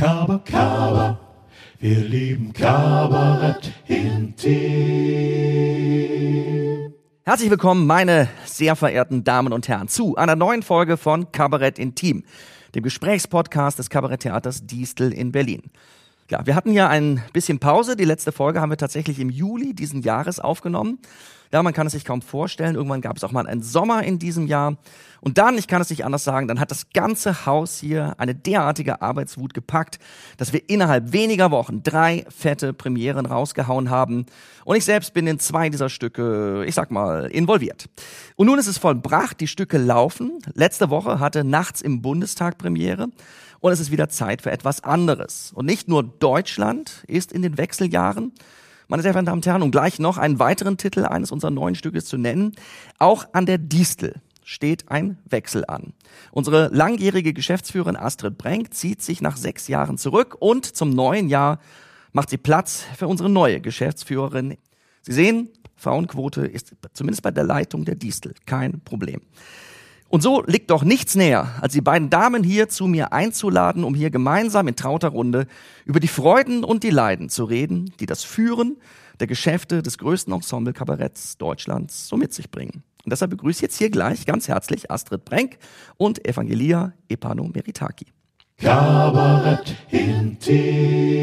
[0.00, 1.20] Kaba, Kaba,
[1.78, 4.48] wir lieben Kabarett intim.
[7.26, 12.24] Herzlich willkommen, meine sehr verehrten Damen und Herren, zu einer neuen Folge von Kabarett Intim,
[12.74, 15.64] dem Gesprächspodcast des Kabaretttheaters Distel in Berlin.
[16.30, 17.96] Ja, wir hatten ja ein bisschen Pause.
[17.96, 21.00] Die letzte Folge haben wir tatsächlich im Juli diesen Jahres aufgenommen.
[21.52, 22.76] Ja, man kann es sich kaum vorstellen.
[22.76, 24.76] Irgendwann gab es auch mal einen Sommer in diesem Jahr.
[25.20, 28.36] Und dann, ich kann es nicht anders sagen, dann hat das ganze Haus hier eine
[28.36, 29.98] derartige Arbeitswut gepackt,
[30.36, 34.26] dass wir innerhalb weniger Wochen drei fette Premieren rausgehauen haben.
[34.64, 37.88] Und ich selbst bin in zwei dieser Stücke, ich sag mal, involviert.
[38.36, 40.38] Und nun ist es vollbracht, die Stücke laufen.
[40.54, 43.08] Letzte Woche hatte Nachts im Bundestag Premiere.
[43.60, 45.52] Und es ist wieder Zeit für etwas anderes.
[45.54, 48.32] Und nicht nur Deutschland ist in den Wechseljahren,
[48.88, 51.76] meine sehr verehrten Damen und Herren, um gleich noch einen weiteren Titel eines unserer neuen
[51.76, 52.56] Stückes zu nennen.
[52.98, 55.92] Auch an der Distel steht ein Wechsel an.
[56.32, 61.60] Unsere langjährige Geschäftsführerin Astrid Brenk zieht sich nach sechs Jahren zurück und zum neuen Jahr
[62.12, 64.56] macht sie Platz für unsere neue Geschäftsführerin.
[65.02, 69.20] Sie sehen, Frauenquote ist zumindest bei der Leitung der Distel kein Problem.
[70.10, 73.94] Und so liegt doch nichts näher, als die beiden Damen hier zu mir einzuladen, um
[73.94, 75.46] hier gemeinsam in trauter Runde
[75.84, 78.78] über die Freuden und die Leiden zu reden, die das Führen
[79.20, 82.82] der Geschäfte des größten Ensemble-Kabaretts Deutschlands so mit sich bringen.
[83.04, 85.58] Und deshalb begrüße ich jetzt hier gleich ganz herzlich Astrid Brenk
[85.96, 88.06] und Evangelia Epano Meritaki.
[88.58, 91.20] Kabarett intim.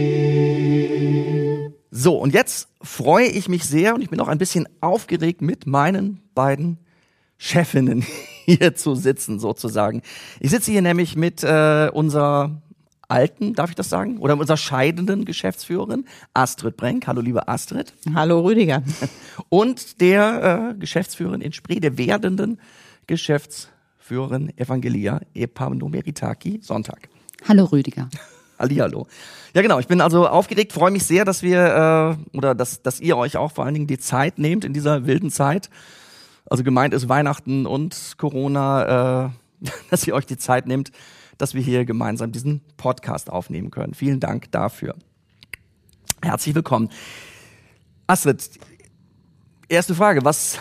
[1.91, 5.67] So, und jetzt freue ich mich sehr und ich bin auch ein bisschen aufgeregt mit
[5.67, 6.77] meinen beiden
[7.37, 8.05] Chefinnen
[8.45, 10.01] hier zu sitzen, sozusagen.
[10.39, 12.61] Ich sitze hier nämlich mit äh, unserer
[13.07, 14.17] alten, darf ich das sagen?
[14.17, 17.07] Oder unserer scheidenden Geschäftsführerin, Astrid Brenk.
[17.07, 17.93] Hallo, liebe Astrid.
[18.13, 18.83] Hallo, Rüdiger.
[19.49, 22.59] Und der äh, Geschäftsführerin in Spree, der werdenden
[23.07, 27.09] Geschäftsführerin Evangelia Epanomeritaki Sonntag.
[27.47, 28.09] Hallo, Rüdiger.
[28.59, 29.07] Hallihallo.
[29.53, 29.79] Ja, genau.
[29.79, 33.37] Ich bin also aufgeregt, freue mich sehr, dass wir äh, oder dass, dass ihr euch
[33.37, 35.69] auch vor allen Dingen die Zeit nehmt in dieser wilden Zeit.
[36.49, 40.91] Also gemeint ist Weihnachten und Corona, äh, dass ihr euch die Zeit nehmt,
[41.37, 43.93] dass wir hier gemeinsam diesen Podcast aufnehmen können.
[43.93, 44.95] Vielen Dank dafür.
[46.21, 46.89] Herzlich willkommen.
[48.07, 48.49] Astrid,
[49.67, 50.23] erste Frage.
[50.23, 50.59] Was,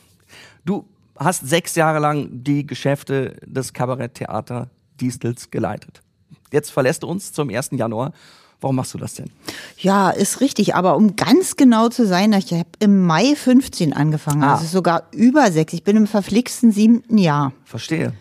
[0.64, 6.02] du hast sechs Jahre lang die Geschäfte des Kabaretttheater Distels geleitet.
[6.50, 7.70] Jetzt verlässt du uns zum 1.
[7.72, 8.12] Januar.
[8.60, 9.30] Warum machst du das denn?
[9.78, 10.74] Ja, ist richtig.
[10.74, 14.42] Aber um ganz genau zu sein, ich habe im Mai 15 angefangen.
[14.42, 14.54] Ah.
[14.54, 15.72] Also sogar über sechs.
[15.72, 17.52] Ich bin im verflixten siebten Jahr.
[17.64, 18.14] Verstehe.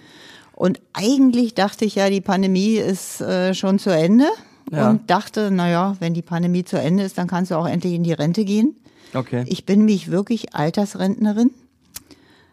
[0.53, 4.25] Und eigentlich dachte ich ja, die Pandemie ist äh, schon zu Ende.
[4.72, 4.90] Ja.
[4.90, 8.04] Und dachte, naja, wenn die Pandemie zu Ende ist, dann kannst du auch endlich in
[8.04, 8.75] die Rente gehen.
[9.14, 9.46] Okay.
[9.48, 11.52] Ich bin mich wirklich Altersrentnerin.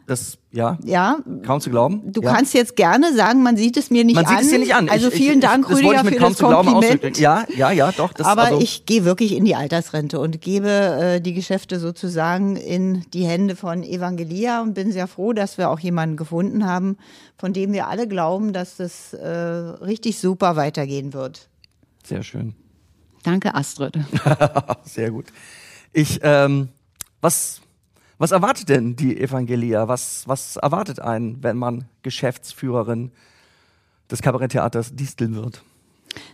[0.07, 2.13] Das, ja, Ja, kaum zu glauben.
[2.13, 2.33] du ja.
[2.35, 4.33] kannst jetzt gerne sagen, man sieht es mir nicht Man an.
[4.37, 4.89] sieht es dir nicht an.
[4.89, 7.19] Also Ich- vielen ich, Dank, ich, das wollte Rüdiger, für kaum das zu glauben Kompliment.
[7.19, 8.13] Ja, ja, ja, doch.
[8.13, 12.57] Das, Aber also, ich gehe wirklich in die Altersrente und gebe äh, die Geschäfte sozusagen
[12.57, 16.99] in die Hände von Evangelia und bin sehr froh, dass wir auch jemanden gefunden haben,
[17.39, 21.49] von dem wir alle glauben, dass das äh, richtig super weitergehen wird.
[22.05, 22.55] Sehr schön.
[23.23, 23.99] Danke, Astrid.
[24.85, 25.27] Sehr gut.
[25.95, 26.69] Ich, ähm,
[27.23, 27.63] was,
[28.19, 29.89] was erwartet denn die Evangelia?
[29.89, 33.11] Was, was erwartet einen, wenn man Geschäftsführerin
[34.11, 35.63] des Kabaretttheaters Distel wird?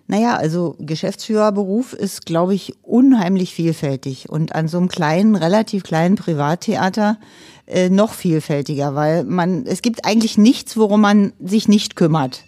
[0.06, 6.16] Naja, also Geschäftsführerberuf ist, glaube ich, unheimlich vielfältig und an so einem kleinen, relativ kleinen
[6.16, 7.16] Privattheater
[7.66, 12.44] äh, noch vielfältiger, weil man, es gibt eigentlich nichts, worum man sich nicht kümmert.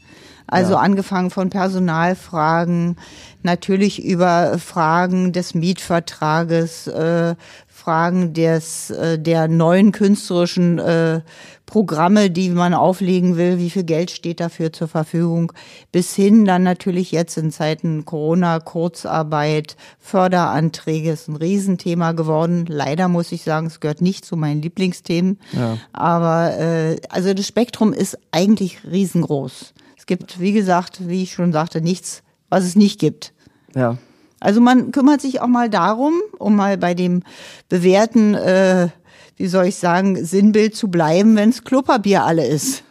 [0.46, 0.80] Also Ja.
[0.80, 2.96] angefangen von Personalfragen,
[3.42, 7.34] natürlich über Fragen des Mietvertrages, äh,
[7.82, 11.20] Fragen des, äh, der neuen künstlerischen äh,
[11.66, 15.52] Programme, die man auflegen will, wie viel Geld steht dafür zur Verfügung,
[15.90, 22.66] bis hin dann natürlich jetzt in Zeiten Corona, Kurzarbeit, Förderanträge ist ein Riesenthema geworden.
[22.68, 25.40] Leider muss ich sagen, es gehört nicht zu meinen Lieblingsthemen.
[25.52, 25.78] Ja.
[25.92, 29.74] Aber äh, also das Spektrum ist eigentlich riesengroß.
[29.96, 33.32] Es gibt, wie gesagt, wie ich schon sagte, nichts, was es nicht gibt.
[33.74, 33.96] Ja.
[34.42, 37.22] Also man kümmert sich auch mal darum, um mal bei dem
[37.68, 38.88] bewährten, äh,
[39.36, 42.82] wie soll ich sagen, Sinnbild zu bleiben, wenns Klopapier alle ist.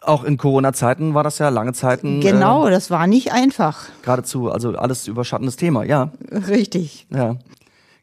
[0.00, 3.88] Auch in Corona-Zeiten war das ja lange Zeiten Genau, das war nicht einfach.
[3.88, 5.82] äh, geradezu, also alles überschattendes Thema.
[5.84, 7.08] Ja, Richtig.
[7.12, 7.36] ja.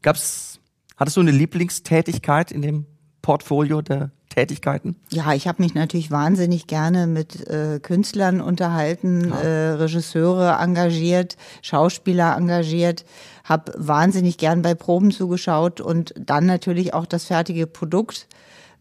[0.01, 0.59] Gab's,
[0.97, 2.85] hattest du eine Lieblingstätigkeit in dem
[3.21, 4.95] Portfolio der Tätigkeiten?
[5.09, 12.37] Ja, ich habe mich natürlich wahnsinnig gerne mit äh, Künstlern unterhalten, äh, Regisseure engagiert, Schauspieler
[12.37, 13.05] engagiert,
[13.43, 18.27] habe wahnsinnig gern bei Proben zugeschaut und dann natürlich auch das fertige Produkt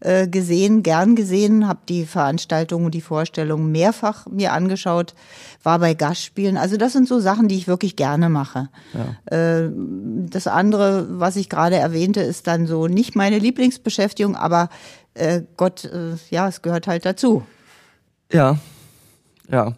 [0.01, 5.13] äh, gesehen, gern gesehen, habe die Veranstaltungen, die Vorstellungen mehrfach mir angeschaut,
[5.61, 6.55] war bei Gastspielen.
[6.55, 8.69] Also das sind so Sachen, die ich wirklich gerne mache.
[8.93, 9.37] Ja.
[9.37, 9.69] Äh,
[10.29, 14.69] das andere, was ich gerade erwähnte, ist dann so nicht meine Lieblingsbeschäftigung, aber
[15.13, 17.45] äh, Gott, äh, ja, es gehört halt dazu.
[18.31, 18.57] Ja,
[19.49, 19.73] ja.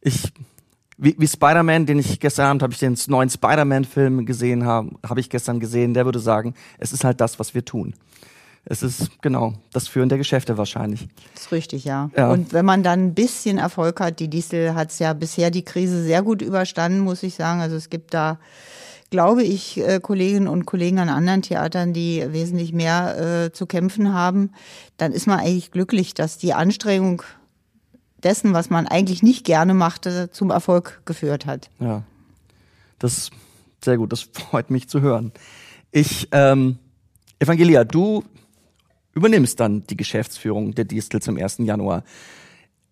[0.00, 0.32] Ich
[1.02, 5.20] wie, wie Spider-Man, den ich gestern Abend habe ich den neuen Spider-Man-Film gesehen, habe habe
[5.20, 7.94] ich gestern gesehen, der würde sagen, es ist halt das, was wir tun.
[8.66, 11.08] Es ist genau das Führen der Geschäfte wahrscheinlich.
[11.32, 12.10] Das ist richtig, ja.
[12.14, 12.30] ja.
[12.30, 15.64] Und wenn man dann ein bisschen Erfolg hat, die Diesel hat es ja bisher die
[15.64, 17.62] Krise sehr gut überstanden, muss ich sagen.
[17.62, 18.38] Also es gibt da,
[19.10, 24.14] glaube ich, äh, Kolleginnen und Kollegen an anderen Theatern, die wesentlich mehr äh, zu kämpfen
[24.14, 24.52] haben.
[24.96, 27.22] Dann ist man eigentlich glücklich, dass die Anstrengung
[28.22, 31.70] dessen, was man eigentlich nicht gerne machte, zum Erfolg geführt hat.
[31.80, 32.04] Ja,
[32.98, 33.30] das ist
[33.84, 34.12] sehr gut.
[34.12, 35.32] Das freut mich zu hören.
[35.90, 36.78] Ich, ähm,
[37.40, 38.24] Evangelia, du
[39.12, 41.58] übernimmst dann die Geschäftsführung der Distel zum 1.
[41.58, 42.04] Januar.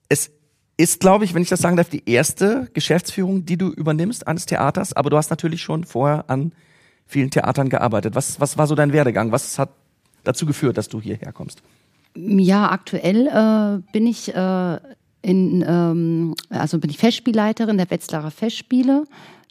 [0.08, 0.30] Es
[0.78, 4.46] ist, glaube ich, wenn ich das sagen darf, die erste Geschäftsführung, die du übernimmst eines
[4.46, 6.52] Theaters, aber du hast natürlich schon vorher an
[7.04, 8.14] vielen Theatern gearbeitet.
[8.14, 9.32] Was, was war so dein Werdegang?
[9.32, 9.70] Was hat
[10.22, 11.62] dazu geführt, dass du hierher kommst?
[12.14, 14.78] Ja, aktuell äh, bin ich äh,
[15.20, 19.04] in, ähm, also bin ich Festspielleiterin der Wetzlarer Festspiele.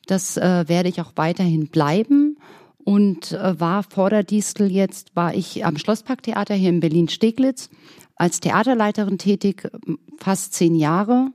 [0.06, 2.38] Das äh, werde ich auch weiterhin bleiben.
[2.86, 7.70] Und äh, war vor der Distel jetzt, war ich am Schlossparktheater hier in Berlin-Steglitz
[8.18, 9.70] als Theaterleiterin tätig,
[10.18, 11.32] fast zehn Jahre.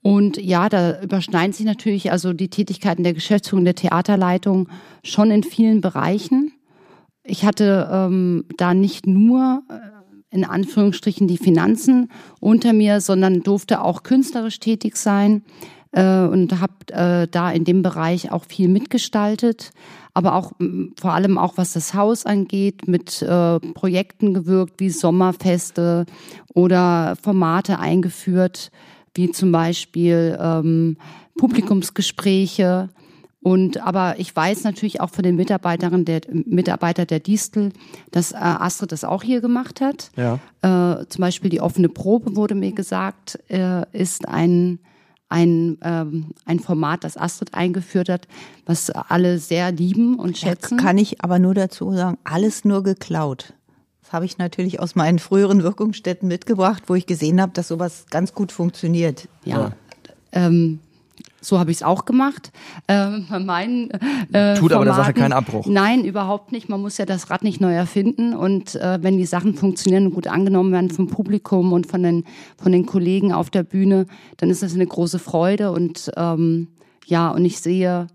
[0.00, 4.68] Und ja, da überschneiden sich natürlich also die Tätigkeiten der Geschäftsführung der Theaterleitung
[5.02, 6.52] schon in vielen Bereichen.
[7.24, 9.74] Ich hatte ähm, da nicht nur äh,
[10.30, 12.10] in Anführungsstrichen die Finanzen
[12.40, 15.42] unter mir, sondern durfte auch künstlerisch tätig sein
[15.92, 19.70] äh, und habe äh, da in dem Bereich auch viel mitgestaltet,
[20.14, 20.52] aber auch
[20.98, 26.06] vor allem auch was das Haus angeht, mit äh, Projekten gewirkt wie Sommerfeste
[26.54, 28.70] oder Formate eingeführt,
[29.14, 30.96] wie zum Beispiel ähm,
[31.38, 32.90] Publikumsgespräche
[33.40, 37.72] und aber ich weiß natürlich auch von den Mitarbeiterinnen der Mitarbeiter der Distel,
[38.10, 40.10] dass äh, Astrid das auch hier gemacht hat.
[40.16, 40.38] Ja.
[40.62, 44.80] Äh, zum Beispiel die offene Probe wurde mir gesagt, äh, ist ein
[45.28, 48.28] ein, ähm, ein Format, das Astrid eingeführt hat,
[48.66, 50.78] was alle sehr lieben und schätzen.
[50.78, 53.52] Ja, kann ich aber nur dazu sagen, alles nur geklaut.
[54.02, 58.06] Das habe ich natürlich aus meinen früheren Wirkungsstätten mitgebracht, wo ich gesehen habe, dass sowas
[58.10, 59.28] ganz gut funktioniert.
[59.44, 59.58] Ja.
[59.58, 59.72] ja.
[60.32, 60.80] Ähm,
[61.48, 62.52] so habe ich es auch gemacht.
[62.86, 63.90] Äh, bei meinen,
[64.32, 65.66] äh, Tut aber der Sache keinen Abbruch.
[65.66, 66.68] Nein, überhaupt nicht.
[66.68, 68.34] Man muss ja das Rad nicht neu erfinden.
[68.34, 72.24] Und äh, wenn die Sachen funktionieren und gut angenommen werden vom Publikum und von den,
[72.56, 74.06] von den Kollegen auf der Bühne,
[74.36, 75.72] dann ist das eine große Freude.
[75.72, 76.68] Und ähm,
[77.06, 78.06] ja, und ich sehe,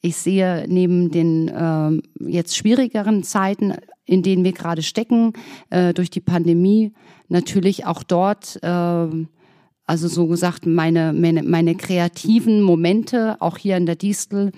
[0.00, 3.74] ich sehe neben den äh, jetzt schwierigeren Zeiten,
[4.04, 5.32] in denen wir gerade stecken,
[5.70, 6.92] äh, durch die Pandemie,
[7.28, 9.26] natürlich auch dort äh,
[9.86, 14.50] also so gesagt, meine, meine, meine kreativen Momente, auch hier in der Distel,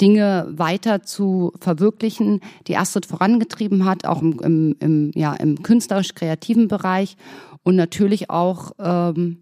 [0.00, 6.68] Dinge weiter zu verwirklichen, die Astrid vorangetrieben hat, auch im, im, im, ja, im künstlerisch-kreativen
[6.68, 7.16] Bereich
[7.64, 9.38] und natürlich auch ähm,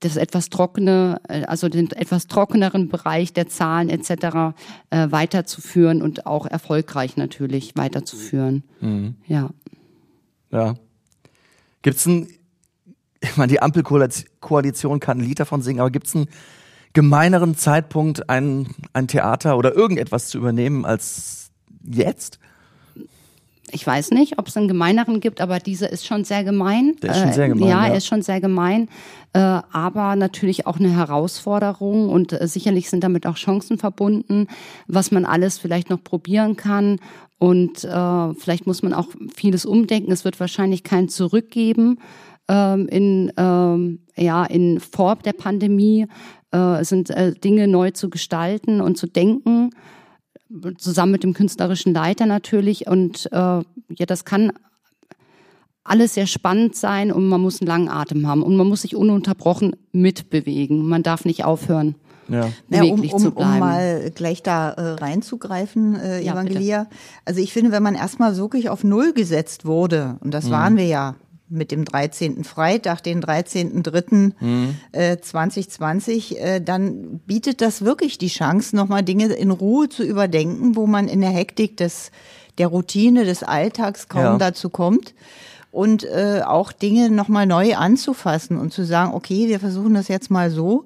[0.00, 4.54] das etwas trockene, äh, also den etwas trockeneren Bereich der Zahlen etc.
[4.90, 8.64] Äh, weiterzuführen und auch erfolgreich natürlich weiterzuführen.
[8.80, 9.14] Mhm.
[9.28, 9.50] Ja.
[10.50, 10.74] Ja.
[11.82, 12.28] Gibt's ein
[13.32, 16.26] ich meine, die Ampelkoalition kann ein Lied davon singen, aber gibt es einen
[16.92, 21.50] gemeineren Zeitpunkt, ein, ein Theater oder irgendetwas zu übernehmen als
[21.84, 22.38] jetzt?
[23.74, 26.94] Ich weiß nicht, ob es einen gemeineren gibt, aber dieser ist schon sehr gemein.
[27.00, 27.68] Der ist schon sehr gemein.
[27.68, 28.88] Äh, ja, er ist schon sehr gemein,
[29.32, 34.48] äh, aber natürlich auch eine Herausforderung und äh, sicherlich sind damit auch Chancen verbunden,
[34.88, 36.98] was man alles vielleicht noch probieren kann
[37.38, 40.12] und äh, vielleicht muss man auch vieles umdenken.
[40.12, 41.98] Es wird wahrscheinlich kein Zurück geben
[42.52, 46.06] ähm, in, ähm, ja, in Form der Pandemie
[46.50, 49.70] äh, sind äh, Dinge neu zu gestalten und zu denken,
[50.76, 52.86] zusammen mit dem künstlerischen Leiter natürlich.
[52.86, 54.52] Und äh, ja, das kann
[55.82, 58.94] alles sehr spannend sein und man muss einen langen Atem haben und man muss sich
[58.94, 60.86] ununterbrochen mitbewegen.
[60.86, 61.94] Man darf nicht aufhören.
[62.28, 62.50] Ja.
[62.68, 63.52] Beweglich ja, um, um, zu bleiben.
[63.52, 66.84] um mal gleich da äh, reinzugreifen, äh, ja, Evangelia.
[66.84, 66.96] Bitte.
[67.24, 70.50] Also ich finde, wenn man erstmal wirklich auf Null gesetzt wurde, und das mhm.
[70.50, 71.16] waren wir ja
[71.52, 72.44] mit dem 13.
[72.44, 74.76] Freitag, den 13.3.2020, mhm.
[74.92, 80.76] äh, 2020, äh, dann bietet das wirklich die Chance, nochmal Dinge in Ruhe zu überdenken,
[80.76, 82.10] wo man in der Hektik des,
[82.58, 84.38] der Routine des Alltags kaum ja.
[84.38, 85.14] dazu kommt.
[85.70, 90.30] Und äh, auch Dinge nochmal neu anzufassen und zu sagen, okay, wir versuchen das jetzt
[90.30, 90.84] mal so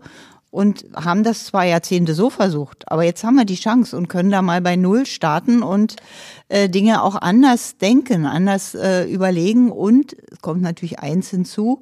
[0.57, 4.31] und haben das zwar Jahrzehnte so versucht, aber jetzt haben wir die Chance und können
[4.31, 5.97] da mal bei Null starten und
[6.49, 9.71] äh, Dinge auch anders denken, anders äh, überlegen.
[9.71, 11.81] Und es kommt natürlich eins hinzu,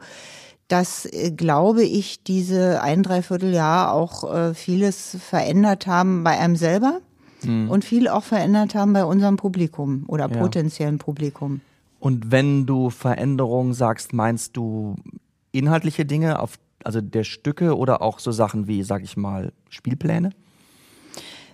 [0.67, 7.01] dass, äh, glaube ich, diese ein Dreivierteljahr auch äh, vieles verändert haben bei einem selber
[7.45, 7.71] Mhm.
[7.71, 10.39] und viel auch verändert haben bei unserem Publikum oder Ja.
[10.41, 11.61] potenziellen Publikum.
[12.01, 14.97] Und wenn du Veränderung sagst, meinst du
[15.53, 16.55] inhaltliche Dinge, auf,
[16.85, 20.31] also der Stücke oder auch so Sachen wie, sag ich mal, Spielpläne?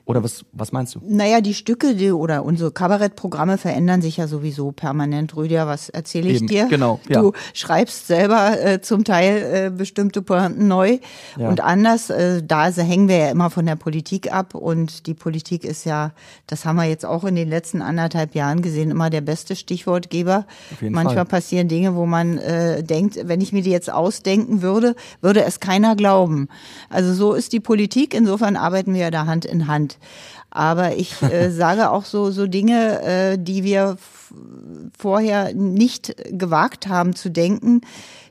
[0.05, 1.01] Oder was, was meinst du?
[1.07, 5.37] Naja, die Stücke die, oder unsere Kabarettprogramme verändern sich ja sowieso permanent.
[5.37, 6.67] Rüdiger, was erzähle ich Eben, dir?
[6.69, 7.21] genau, ja.
[7.21, 10.99] Du schreibst selber äh, zum Teil äh, bestimmte Pointen neu
[11.37, 11.49] Ja.
[11.49, 12.11] und anders.
[12.11, 16.13] Äh, da hängen wir ja immer von der Politik ab und die Politik ist ja,
[16.47, 20.47] das haben wir jetzt auch in den letzten anderthalb Jahren gesehen, immer der beste Stichwortgeber.
[20.73, 21.25] Auf jeden Manchmal Fall.
[21.27, 25.61] passieren Dinge, wo man äh, denkt, wenn ich mir die jetzt ausdenken würde, würde es
[25.61, 26.49] keiner glauben.
[26.89, 28.15] Also so ist die Politik.
[28.15, 29.90] Insofern arbeiten wir ja da Hand in Hand.
[30.51, 33.97] Aber ich äh, sage auch so, so Dinge, äh, die wir
[34.99, 37.81] vorher nicht gewagt haben zu denken.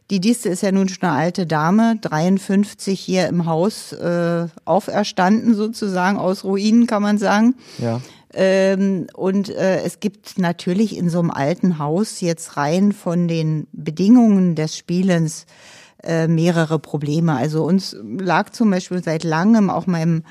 [0.09, 5.53] Die Diste ist ja nun schon eine alte Dame, 53 hier im Haus äh, auferstanden
[5.53, 7.55] sozusagen, aus Ruinen kann man sagen.
[7.77, 8.01] Ja.
[8.33, 13.67] Ähm, und äh, es gibt natürlich in so einem alten Haus jetzt rein von den
[13.71, 15.45] Bedingungen des Spielens
[16.03, 17.35] äh, mehrere Probleme.
[17.35, 20.23] Also uns lag zum Beispiel seit langem auch meinem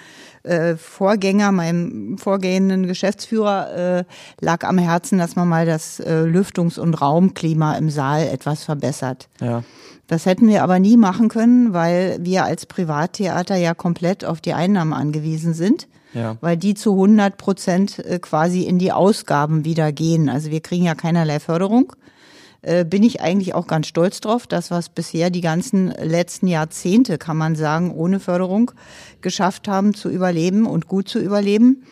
[0.48, 4.04] äh, Vorgänger, meinem vorgehenden Geschäftsführer, äh,
[4.40, 9.28] lag am Herzen, dass man mal das äh, Lüftungs- und Raumklima im Saal etwas verbessert.
[9.40, 9.62] Ja.
[10.06, 14.54] Das hätten wir aber nie machen können, weil wir als Privattheater ja komplett auf die
[14.54, 16.36] Einnahmen angewiesen sind, Ja.
[16.40, 20.30] weil die zu 100 Prozent äh, quasi in die Ausgaben wieder gehen.
[20.30, 21.92] Also wir kriegen ja keinerlei Förderung.
[22.62, 26.48] Äh, Bin ich eigentlich auch ganz stolz drauf, dass wir es bisher die ganzen letzten
[26.48, 28.72] Jahrzehnte, kann man sagen, ohne Förderung
[29.20, 31.84] geschafft haben zu überleben und gut zu überleben.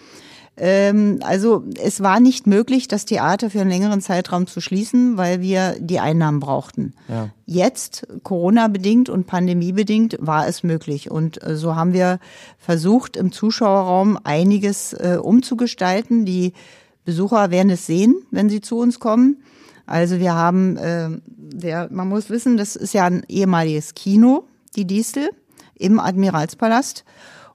[0.59, 5.41] Ähm, also es war nicht möglich, das Theater für einen längeren Zeitraum zu schließen, weil
[5.41, 6.95] wir die Einnahmen brauchten.
[7.09, 7.29] Ja.
[7.45, 11.11] Jetzt, Corona-bedingt und pandemiebedingt, war es möglich.
[11.11, 12.19] Und äh, so haben wir
[12.59, 16.25] versucht, im Zuschauerraum einiges äh, umzugestalten.
[16.25, 16.55] Die
[17.05, 19.43] Besucher werden es sehen, wenn sie zu uns kommen.
[19.87, 24.87] Also wir haben, äh, der, man muss wissen, das ist ja ein ehemaliges Kino, die
[24.87, 25.31] Distel,
[25.75, 27.05] im Admiralspalast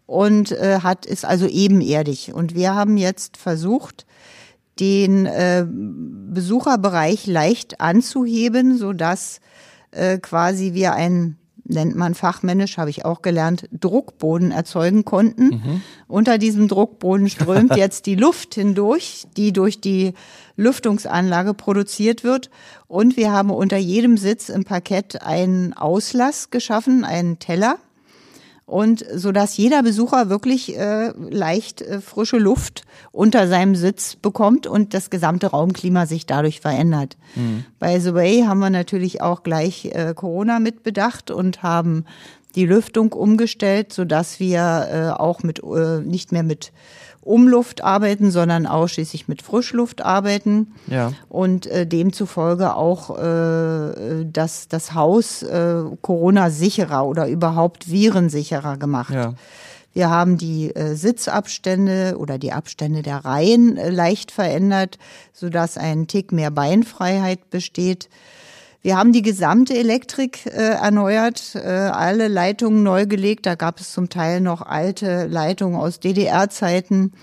[0.06, 2.34] und äh, hat ist also ebenerdig.
[2.34, 4.06] Und wir haben jetzt versucht,
[4.80, 9.40] den äh, Besucherbereich leicht anzuheben, so dass
[9.92, 11.38] äh, quasi wir einen
[11.72, 15.82] nennt man fachmännisch, habe ich auch gelernt, Druckboden erzeugen konnten.
[16.08, 20.14] Unter diesem Druckboden strömt jetzt die Luft hindurch, die durch die
[20.56, 22.50] Lüftungsanlage produziert wird.
[22.88, 27.78] Und wir haben unter jedem Sitz im Parkett einen Auslass geschaffen, einen Teller
[28.72, 34.66] und so dass jeder Besucher wirklich äh, leicht äh, frische Luft unter seinem Sitz bekommt
[34.66, 37.18] und das gesamte Raumklima sich dadurch verändert.
[37.80, 42.06] Bei The Way haben wir natürlich auch gleich äh, Corona mitbedacht und haben
[42.56, 44.88] die Lüftung umgestellt, so dass wir
[45.18, 46.72] äh, auch mit äh, nicht mehr mit
[47.22, 51.14] Umluft arbeiten, sondern ausschließlich mit Frischluft arbeiten Ja.
[51.30, 59.14] und äh, demzufolge auch äh, das, das Haus äh, Corona-sicherer oder überhaupt virensicherer gemacht.
[59.14, 59.34] Ja.
[59.94, 64.98] Wir haben die äh, Sitzabstände oder die Abstände der Reihen äh, leicht verändert,
[65.34, 68.10] sodass ein Tick mehr Beinfreiheit besteht.
[68.84, 73.46] Wir haben die gesamte Elektrik äh, erneuert, äh, alle Leitungen neu gelegt.
[73.46, 77.14] Da gab es zum Teil noch alte Leitungen aus DDR-Zeiten.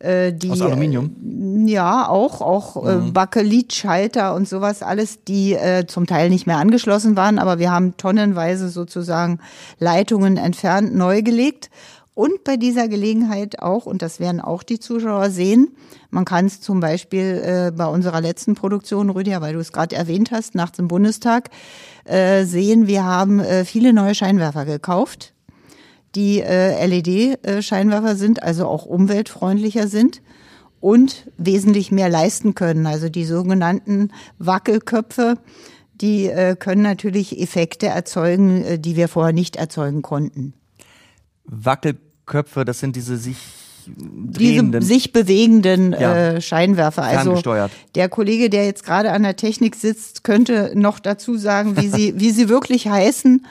[0.00, 0.50] Äh, die.
[0.50, 1.66] Aus Aluminium?
[1.66, 6.56] äh, Ja, auch, auch äh, Bakelitschalter und sowas alles, die äh, zum Teil nicht mehr
[6.56, 9.38] angeschlossen waren, aber wir haben tonnenweise sozusagen
[9.78, 11.70] Leitungen entfernt, neu gelegt.
[12.14, 15.68] Und bei dieser Gelegenheit auch, und das werden auch die Zuschauer sehen,
[16.10, 19.94] man kann es zum Beispiel äh, bei unserer letzten Produktion, Rüdiger, weil du es gerade
[19.94, 21.50] erwähnt hast, nachts im Bundestag,
[22.04, 25.34] äh, sehen, wir haben äh, viele neue Scheinwerfer gekauft,
[26.16, 30.20] die äh, LED-Scheinwerfer sind, also auch umweltfreundlicher sind
[30.80, 32.86] und wesentlich mehr leisten können.
[32.86, 35.36] Also die sogenannten Wackelköpfe,
[36.00, 40.54] die äh, können natürlich Effekte erzeugen, äh, die wir vorher nicht erzeugen konnten.
[41.50, 43.36] Wackelköpfe, das sind diese sich
[43.86, 46.14] Diese sich bewegenden Ja.
[46.34, 47.02] äh, Scheinwerfer.
[47.02, 47.40] Also
[47.94, 52.14] der Kollege, der jetzt gerade an der Technik sitzt, könnte noch dazu sagen, wie sie,
[52.20, 53.44] wie sie wirklich heißen.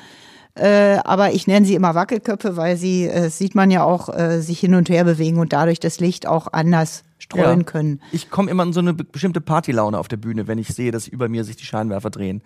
[0.55, 4.41] Äh, aber ich nenne sie immer Wackelköpfe, weil sie, äh, sieht man ja auch, äh,
[4.41, 7.63] sich hin und her bewegen und dadurch das Licht auch anders streuen Ja.
[7.63, 8.01] können.
[8.11, 10.91] Ich komme immer in so eine be- bestimmte Partylaune auf der Bühne, wenn ich sehe,
[10.91, 12.41] dass über mir sich die Scheinwerfer drehen.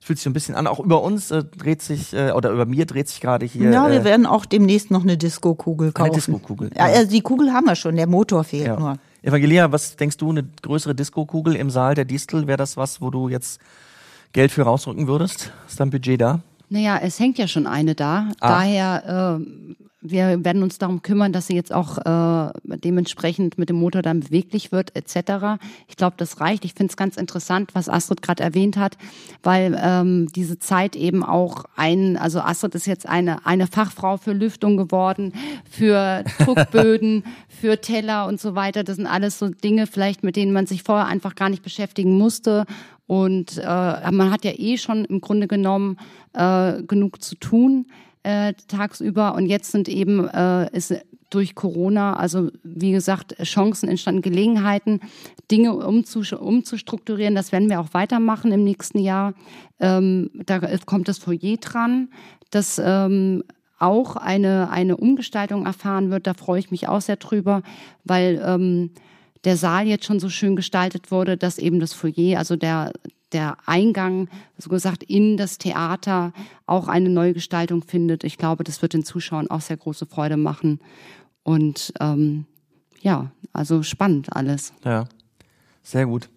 [0.00, 0.66] Es fühlt sich so ein bisschen an.
[0.66, 3.70] Auch über uns äh, dreht sich, äh, oder über mir dreht sich gerade hier.
[3.70, 6.12] Ja, wir äh, werden auch demnächst noch eine Disco-Kugel kaufen.
[6.12, 6.96] Disco-Kugel, Ja, ja.
[6.96, 8.78] also die Kugel haben wir schon, der Motor fehlt ja.
[8.78, 8.98] nur.
[9.22, 13.10] Evangelia, was denkst du, eine größere Disco-Kugel im Saal der Distel, wäre das was, wo
[13.10, 13.60] du jetzt
[14.32, 15.52] Geld für rausrücken würdest?
[15.66, 16.40] Ist da ein Budget da?
[16.68, 18.28] Naja, es hängt ja schon eine da.
[18.40, 18.48] Ah.
[18.48, 19.44] Daher, äh,
[20.00, 24.20] wir werden uns darum kümmern, dass sie jetzt auch äh, dementsprechend mit dem Motor dann
[24.20, 25.60] beweglich wird, etc.
[25.88, 26.64] Ich glaube, das reicht.
[26.64, 28.96] Ich finde es ganz interessant, was Astrid gerade erwähnt hat,
[29.42, 34.32] weil ähm, diese Zeit eben auch ein, also Astrid ist jetzt eine, eine Fachfrau für
[34.32, 35.32] Lüftung geworden,
[35.68, 38.84] für Druckböden, für Teller und so weiter.
[38.84, 42.16] Das sind alles so Dinge vielleicht, mit denen man sich vorher einfach gar nicht beschäftigen
[42.16, 42.66] musste.
[43.08, 45.96] Und äh, man hat ja eh schon im Grunde genommen
[46.34, 47.86] äh, genug zu tun
[48.22, 49.34] äh, tagsüber.
[49.34, 50.94] Und jetzt sind eben äh, ist
[51.30, 55.00] durch Corona, also wie gesagt, Chancen entstanden, Gelegenheiten,
[55.50, 57.34] Dinge umzustrukturieren.
[57.34, 59.34] Das werden wir auch weitermachen im nächsten Jahr.
[59.78, 62.08] Ähm, da kommt das Foyer dran,
[62.50, 63.44] das ähm,
[63.78, 66.26] auch eine, eine Umgestaltung erfahren wird.
[66.26, 67.62] Da freue ich mich auch sehr drüber,
[68.04, 68.90] weil ähm,
[69.44, 72.92] der Saal jetzt schon so schön gestaltet wurde, dass eben das Foyer, also der,
[73.32, 76.32] der Eingang, so gesagt, in das Theater
[76.66, 78.24] auch eine neue Gestaltung findet.
[78.24, 80.80] Ich glaube, das wird den Zuschauern auch sehr große Freude machen.
[81.42, 82.46] Und ähm,
[83.00, 84.72] ja, also spannend alles.
[84.84, 85.06] Ja.
[85.82, 86.28] Sehr gut.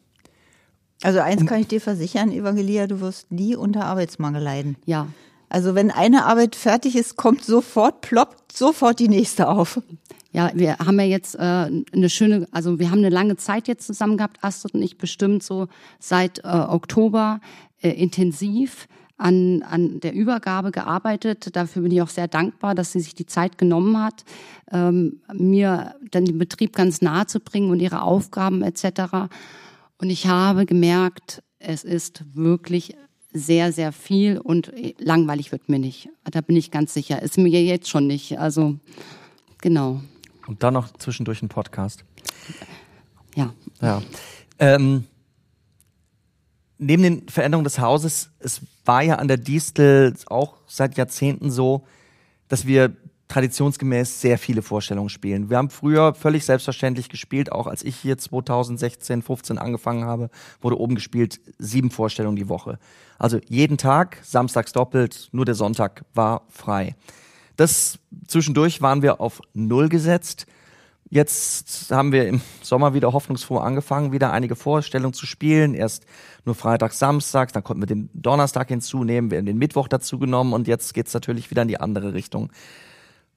[1.03, 4.75] Also eins kann ich dir versichern, Evangelia, du wirst nie unter Arbeitsmangel leiden.
[4.85, 5.07] Ja,
[5.49, 9.81] Also wenn eine Arbeit fertig ist, kommt sofort, ploppt sofort die nächste auf.
[10.33, 13.85] Ja, wir haben ja jetzt äh, eine schöne, also wir haben eine lange Zeit jetzt
[13.85, 15.67] zusammen gehabt, Astrid und ich bestimmt so
[15.99, 17.41] seit äh, Oktober
[17.81, 21.55] äh, intensiv an, an der Übergabe gearbeitet.
[21.55, 24.23] Dafür bin ich auch sehr dankbar, dass sie sich die Zeit genommen hat,
[24.71, 29.29] ähm, mir dann den Betrieb ganz nahe zu bringen und ihre Aufgaben etc.
[29.97, 32.95] Und ich habe gemerkt, es ist wirklich
[33.33, 36.09] sehr, sehr viel und langweilig wird mir nicht.
[36.23, 37.21] Da bin ich ganz sicher.
[37.21, 38.39] Ist mir jetzt schon nicht.
[38.39, 38.77] Also,
[39.61, 40.01] genau.
[40.51, 42.03] Und dann noch zwischendurch ein Podcast.
[43.35, 43.53] Ja.
[43.79, 44.01] Ja.
[44.59, 45.05] Ähm,
[46.77, 51.85] neben den Veränderungen des Hauses, es war ja an der Distel auch seit Jahrzehnten so,
[52.49, 52.97] dass wir
[53.29, 55.49] traditionsgemäß sehr viele Vorstellungen spielen.
[55.49, 60.77] Wir haben früher völlig selbstverständlich gespielt, auch als ich hier 2016, 15 angefangen habe, wurde
[60.77, 62.77] oben gespielt sieben Vorstellungen die Woche.
[63.17, 66.97] Also jeden Tag, samstags doppelt, nur der Sonntag war frei.
[67.61, 70.47] Das zwischendurch waren wir auf Null gesetzt.
[71.11, 75.75] Jetzt haben wir im Sommer wieder hoffnungsfroh angefangen, wieder einige Vorstellungen zu spielen.
[75.75, 76.07] Erst
[76.43, 80.53] nur Freitag, Samstag, dann konnten wir den Donnerstag hinzunehmen, wir haben den Mittwoch dazu genommen
[80.53, 82.51] und jetzt geht's natürlich wieder in die andere Richtung.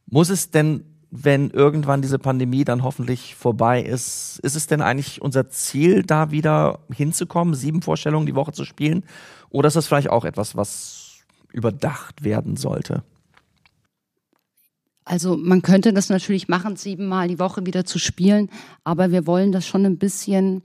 [0.06, 5.20] Muss es denn, wenn irgendwann diese Pandemie dann hoffentlich vorbei ist, ist es denn eigentlich
[5.20, 9.04] unser Ziel, da wieder hinzukommen, sieben Vorstellungen die Woche zu spielen?
[9.50, 11.18] Oder ist das vielleicht auch etwas, was
[11.52, 13.02] überdacht werden sollte?
[15.04, 18.48] Also man könnte das natürlich machen, siebenmal die Woche wieder zu spielen,
[18.84, 20.62] aber wir wollen das schon ein bisschen,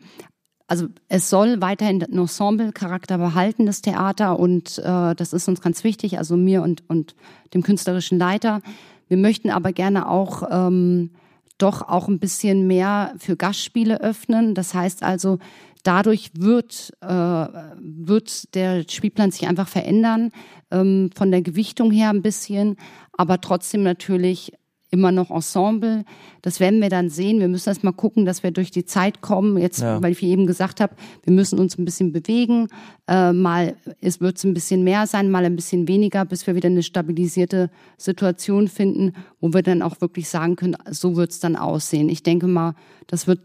[0.68, 5.84] also es soll weiterhin den Ensemble-Charakter behalten, das Theater, und äh, das ist uns ganz
[5.84, 7.16] wichtig, also mir und, und
[7.54, 8.62] dem künstlerischen Leiter.
[9.10, 11.12] Wir möchten aber gerne auch ähm,
[11.60, 14.56] doch auch ein bisschen mehr für Gastspiele öffnen.
[14.56, 15.40] Das heißt also,
[15.84, 20.32] dadurch wird, äh, wird der Spielplan sich einfach verändern,
[20.72, 22.76] ähm, von der Gewichtung her ein bisschen,
[23.14, 24.54] aber trotzdem natürlich
[24.92, 26.04] immer noch Ensemble.
[26.42, 27.40] Das werden wir dann sehen.
[27.40, 29.58] Wir müssen erst mal gucken, dass wir durch die Zeit kommen.
[29.58, 30.02] Jetzt, Ja.
[30.02, 32.70] weil ich eben gesagt habe, wir müssen uns ein bisschen bewegen.
[33.08, 36.56] Äh, mal es wird es ein bisschen mehr sein, mal ein bisschen weniger, bis wir
[36.56, 41.40] wieder eine stabilisierte Situation finden, wo wir dann auch wirklich sagen können, so wird es
[41.40, 42.10] dann aussehen.
[42.10, 42.74] Ich denke mal,
[43.06, 43.42] das wird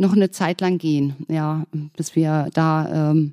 [0.00, 1.64] noch eine Zeit lang gehen, ja,
[1.96, 3.32] bis wir da ähm,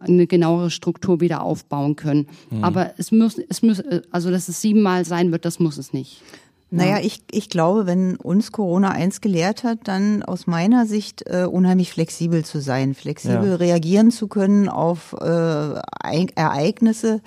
[0.00, 2.28] eine genauere Struktur wieder aufbauen können.
[2.62, 3.82] Aber es muss, es muss,
[4.12, 6.22] also dass es siebenmal sein wird, das muss es nicht.
[6.70, 11.46] Naja, ich, ich glaube, wenn uns Corona eins gelehrt hat, dann aus meiner Sicht äh,
[11.50, 13.54] unheimlich flexibel zu sein, flexibel Ja.
[13.56, 17.22] reagieren zu können auf äh, Ereig- Ereignisse.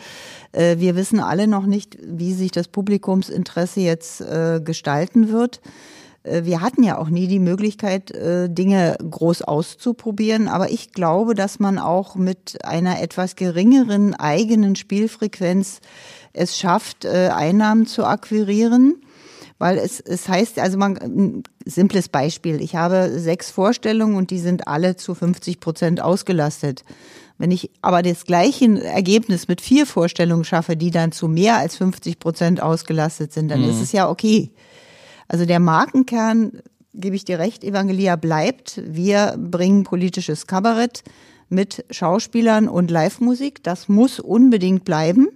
[0.52, 5.60] Äh, wir wissen alle noch nicht, wie sich das Publikumsinteresse jetzt äh, gestalten wird.
[6.24, 11.36] Äh, Wir hatten ja auch nie die Möglichkeit, äh, Dinge groß auszuprobieren, aber ich glaube,
[11.36, 15.80] dass man auch mit einer etwas geringeren eigenen Spielfrequenz
[16.34, 19.02] es schafft, äh, Einnahmen zu akquirieren.
[19.58, 22.62] Weil es, es heißt, also man, ein simples Beispiel.
[22.62, 26.84] Ich habe sechs Vorstellungen und die sind alle zu 50 Prozent ausgelastet.
[27.38, 31.76] Wenn ich aber das gleiche Ergebnis mit vier Vorstellungen schaffe, die dann zu mehr als
[31.76, 34.50] 50 Prozent ausgelastet sind, dann ist es ja okay.
[35.32, 36.60] Also der Markenkern,
[36.94, 38.82] gebe ich dir recht, Evangelia bleibt.
[38.86, 41.06] Wir bringen politisches Kabarett
[41.48, 43.64] mit Schauspielern und Live-Musik.
[43.64, 45.30] Das muss unbedingt bleiben.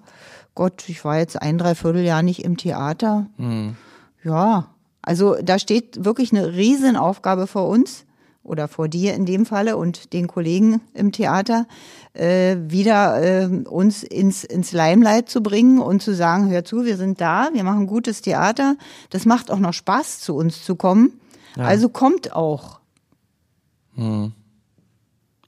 [0.55, 3.25] Gott, ich war jetzt ein, dreiviertel Jahr nicht im Theater.
[3.37, 3.75] Mhm.
[4.23, 4.70] Ja,
[5.01, 8.05] also da steht wirklich eine Riesenaufgabe vor uns
[8.43, 11.67] oder vor dir in dem Falle und den Kollegen im Theater,
[12.13, 16.97] äh, wieder äh, uns ins, ins Limelight zu bringen und zu sagen, hör zu, wir
[16.97, 18.75] sind da, wir machen gutes Theater,
[19.09, 21.19] das macht auch noch Spaß, zu uns zu kommen.
[21.55, 21.65] Ja.
[21.65, 22.79] Also kommt auch.
[23.95, 24.33] Hm.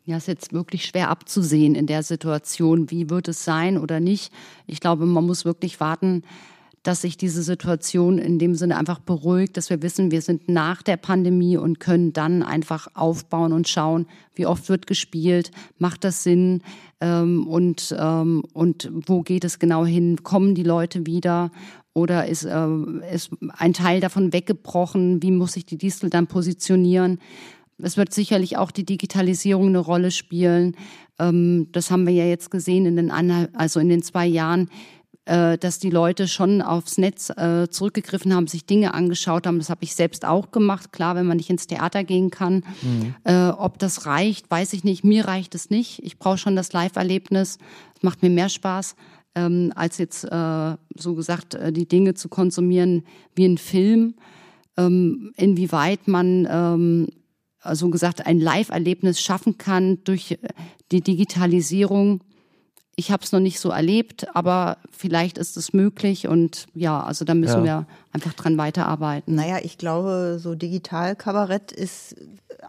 [0.06, 2.92] Ja, ist jetzt wirklich schwer abzusehen in der Situation.
[2.92, 4.34] Wie wird es sein oder nicht?
[4.68, 6.24] Ich glaube, man muss wirklich warten,
[6.84, 10.82] dass sich diese Situation in dem Sinne einfach beruhigt, dass wir wissen, wir sind nach
[10.82, 16.24] der Pandemie und können dann einfach aufbauen und schauen, wie oft wird gespielt, macht das
[16.24, 16.62] Sinn
[17.00, 21.52] ähm, und, ähm, und wo geht es genau hin, kommen die Leute wieder
[21.94, 22.68] oder ist, äh,
[23.14, 27.20] ist ein Teil davon weggebrochen, wie muss sich die Distel dann positionieren.
[27.78, 30.76] Es wird sicherlich auch die Digitalisierung eine Rolle spielen.
[31.18, 33.12] Ähm, das haben wir ja jetzt gesehen in den,
[33.54, 34.70] also in den zwei Jahren,
[35.26, 39.58] äh, dass die Leute schon aufs Netz äh, zurückgegriffen haben, sich Dinge angeschaut haben.
[39.58, 40.92] Das habe ich selbst auch gemacht.
[40.92, 42.64] Klar, wenn man nicht ins Theater gehen kann.
[42.82, 43.16] Mhm.
[43.24, 45.06] Äh, ob das reicht, weiß ich nicht.
[45.06, 46.04] Mir reicht es nicht.
[46.04, 47.58] Ich brauche schon das Live-Erlebnis.
[47.96, 48.96] Es macht mir mehr Spaß.
[49.36, 54.16] Ähm, als jetzt äh, so gesagt äh, die Dinge zu konsumieren wie ein Film,
[54.78, 57.08] ähm, inwieweit man ähm,
[57.72, 60.38] so gesagt ein Live-Erlebnis schaffen kann durch
[60.92, 62.20] die Digitalisierung
[62.96, 67.26] ich habe es noch nicht so erlebt, aber vielleicht ist es möglich und ja, also
[67.26, 67.80] da müssen ja.
[67.80, 69.34] wir einfach dran weiterarbeiten.
[69.34, 72.16] Naja, ich glaube, so Digital-Kabarett ist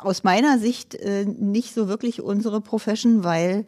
[0.01, 3.67] aus meiner Sicht äh, nicht so wirklich unsere Profession, weil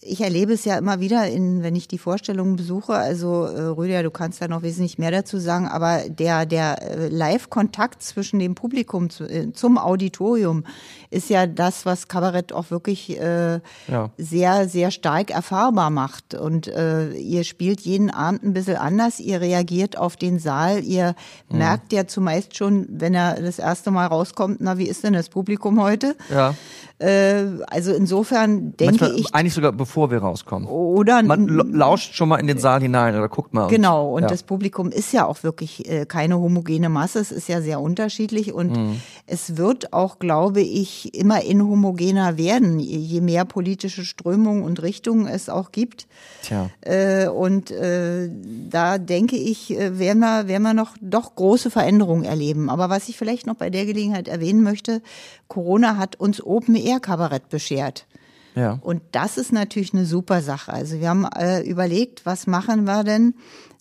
[0.00, 2.94] ich erlebe es ja immer wieder, in, wenn ich die Vorstellungen besuche.
[2.94, 7.08] Also äh, Rüdiger, du kannst da noch wesentlich mehr dazu sagen, aber der, der äh,
[7.08, 10.64] Live-Kontakt zwischen dem Publikum zu, äh, zum Auditorium
[11.10, 14.10] ist ja das, was Kabarett auch wirklich äh, ja.
[14.16, 16.34] sehr, sehr stark erfahrbar macht.
[16.34, 21.16] Und äh, ihr spielt jeden Abend ein bisschen anders, ihr reagiert auf den Saal, ihr
[21.48, 21.58] mhm.
[21.58, 25.28] merkt ja zumeist schon, wenn er das erste Mal rauskommt, na, wie ist denn das
[25.28, 26.14] Publikum heute?
[26.30, 26.54] Ja.
[26.98, 29.34] Äh, also insofern denke Manchmal ich.
[29.34, 30.68] Eigentlich sogar bevor wir rauskommen.
[30.68, 33.68] Oder man lauscht schon mal in den Saal hinein oder guckt mal.
[33.68, 34.28] Genau, und ja.
[34.28, 38.52] das Publikum ist ja auch wirklich äh, keine homogene Masse, es ist ja sehr unterschiedlich
[38.52, 39.00] und mhm.
[39.26, 45.48] es wird auch, glaube ich, immer inhomogener werden, je mehr politische Strömungen und Richtungen es
[45.48, 46.08] auch gibt.
[46.42, 46.70] Tja.
[46.80, 48.28] Äh, und äh,
[48.70, 52.70] da denke ich, äh, werden wir, werden wir noch doch große Veränderungen erleben.
[52.70, 55.00] Aber was ich vielleicht noch bei der Gelegenheit erwähnen möchte,
[55.46, 58.06] Corona hat uns Open Air Kabarett beschert.
[58.54, 58.78] Ja.
[58.82, 60.72] Und das ist natürlich eine super Sache.
[60.72, 63.34] Also wir haben äh, überlegt, was machen wir denn?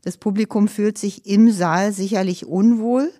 [0.03, 3.11] Das Publikum fühlt sich im Saal sicherlich unwohl.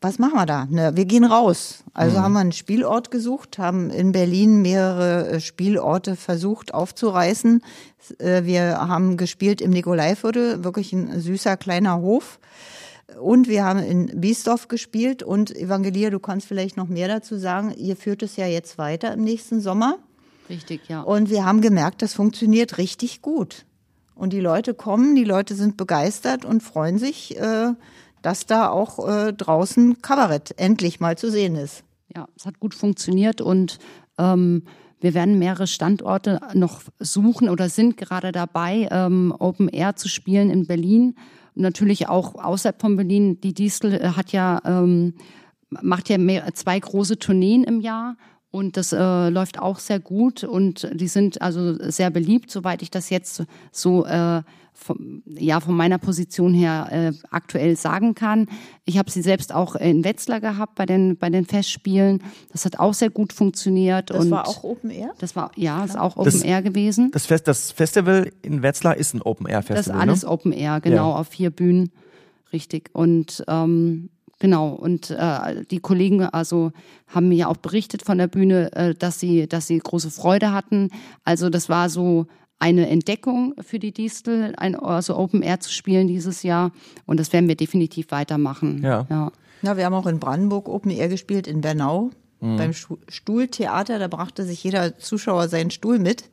[0.00, 0.66] Was machen wir da?
[0.66, 1.84] Ne, wir gehen raus.
[1.92, 2.22] Also mhm.
[2.22, 7.62] haben wir einen Spielort gesucht, haben in Berlin mehrere äh, Spielorte versucht aufzureißen.
[8.18, 12.38] Äh, wir haben gespielt im Nikolaiviertel, wirklich ein süßer kleiner Hof.
[13.16, 17.72] Und wir haben in Biesdorf gespielt und Evangelia, du kannst vielleicht noch mehr dazu sagen.
[17.76, 19.98] Ihr führt es ja jetzt weiter im nächsten Sommer.
[20.50, 21.00] Richtig, ja.
[21.02, 23.64] Und wir haben gemerkt, das funktioniert richtig gut.
[24.14, 27.72] Und die Leute kommen, die Leute sind begeistert und freuen sich, äh,
[28.20, 31.84] dass da auch äh, draußen Kabarett endlich mal zu sehen ist.
[32.14, 33.78] Ja, es hat gut funktioniert und
[34.18, 34.64] ähm,
[35.00, 40.50] wir werden mehrere Standorte noch suchen oder sind gerade dabei, ähm, Open Air zu spielen
[40.50, 41.14] in Berlin.
[41.58, 43.40] Natürlich auch außerhalb von Berlin.
[43.40, 45.14] Die Diesel äh, hat ja, ähm,
[45.70, 48.16] macht ja mehr, zwei große Tourneen im Jahr
[48.50, 52.90] und das äh, läuft auch sehr gut und die sind also sehr beliebt, soweit ich
[52.90, 54.42] das jetzt so äh,
[54.78, 58.46] von, ja von meiner Position her äh, aktuell sagen kann.
[58.84, 62.22] Ich habe sie selbst auch in Wetzlar gehabt bei den bei den Festspielen.
[62.52, 64.10] Das hat auch sehr gut funktioniert.
[64.10, 65.10] Das und war auch Open Air.
[65.18, 67.10] Das war ja, ist auch Open das, Air gewesen.
[67.10, 69.76] Das, Fest, das Festival in Wetzlar ist ein Open Air Festival.
[69.76, 70.30] Das ist alles ne?
[70.30, 71.16] Open Air, genau ja.
[71.16, 71.90] auf vier Bühnen,
[72.52, 72.90] richtig.
[72.92, 74.10] Und ähm,
[74.40, 76.70] Genau, und äh, die Kollegen also
[77.08, 80.90] haben mir auch berichtet von der Bühne, äh, dass sie, dass sie große Freude hatten.
[81.24, 86.08] Also das war so eine Entdeckung für die Distel, ein, also Open Air zu spielen
[86.08, 86.72] dieses Jahr.
[87.06, 88.82] Und das werden wir definitiv weitermachen.
[88.82, 89.06] Ja.
[89.08, 89.30] ja.
[89.62, 93.98] Ja, wir haben auch in Brandenburg Open Air gespielt, in Bernau, beim Stu- Stuhltheater.
[93.98, 96.30] Da brachte sich jeder Zuschauer seinen Stuhl mit.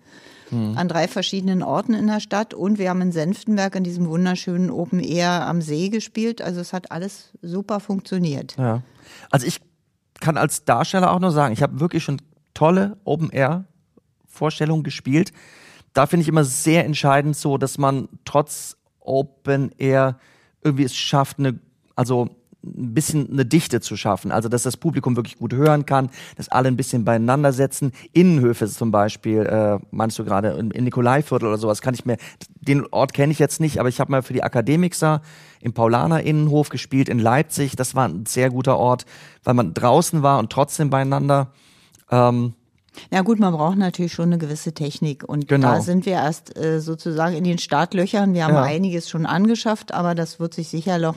[0.52, 2.54] An drei verschiedenen Orten in der Stadt.
[2.54, 6.40] Und wir haben in Senftenberg in diesem wunderschönen Open Air am See gespielt.
[6.40, 8.56] Also es hat alles super funktioniert.
[8.58, 8.84] Ja.
[9.32, 9.60] Also ich
[10.20, 12.22] kann als Darsteller auch nur sagen, ich habe wirklich schon
[12.54, 15.32] tolle Open-Air-Vorstellungen gespielt.
[15.96, 20.20] Da finde ich immer sehr entscheidend so, dass man trotz Open-Air
[20.62, 21.58] irgendwie es schafft, eine,
[21.96, 22.30] also
[22.66, 24.32] ein bisschen eine Dichte zu schaffen.
[24.32, 27.94] Also, dass das Publikum wirklich gut hören kann, dass alle ein bisschen beieinander setzen.
[28.12, 32.18] Innenhöfe zum Beispiel, äh, meinst du gerade, in, in Nikolaiviertel oder sowas, kann ich mir,
[32.60, 35.22] den Ort kenne ich jetzt nicht, aber ich habe mal für die Akademikser
[35.62, 37.78] im Paulaner Innenhof gespielt in Leipzig.
[37.78, 39.06] Das war ein sehr guter Ort,
[39.46, 41.54] weil man draußen war und trotzdem beieinander.
[42.12, 42.54] Ähm,
[43.12, 45.74] Ja gut, man braucht natürlich schon eine gewisse Technik und Genau.
[45.74, 48.34] da sind wir erst äh, sozusagen in den Startlöchern.
[48.34, 48.64] Wir haben Ja.
[48.64, 51.16] einiges schon angeschafft, aber das wird sich sicher noch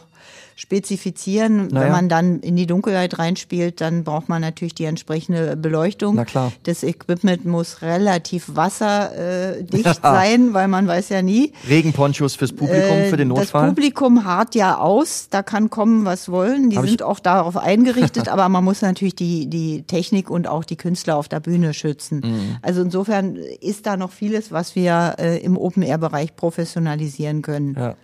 [0.56, 1.68] spezifizieren.
[1.68, 1.86] Naja.
[1.86, 6.16] Wenn man dann in die Dunkelheit reinspielt, dann braucht man natürlich die entsprechende Beleuchtung.
[6.16, 6.52] Na klar.
[6.64, 11.52] Das Equipment muss relativ wasserdicht äh, dicht sein, weil man weiß ja nie.
[11.68, 13.68] Regenponchos fürs Publikum, für den Äh, Das Notfall.
[13.68, 16.70] Publikum hart ja aus, da kann kommen, was wollen.
[16.70, 20.64] Die Hab sind auch darauf eingerichtet, aber man muss natürlich die, die Technik und auch
[20.64, 22.20] die Künstler auf der Bühne schützen.
[22.24, 22.56] Mhm.
[22.62, 27.76] Also insofern ist da noch vieles, was wir äh, im Open-Air-Bereich professionalisieren können.
[27.78, 27.94] Ja.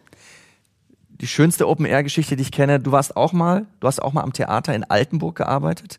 [1.20, 4.32] Die schönste Open-Air-Geschichte, die ich kenne, du warst auch mal, du hast auch mal am
[4.32, 5.98] Theater in Altenburg gearbeitet.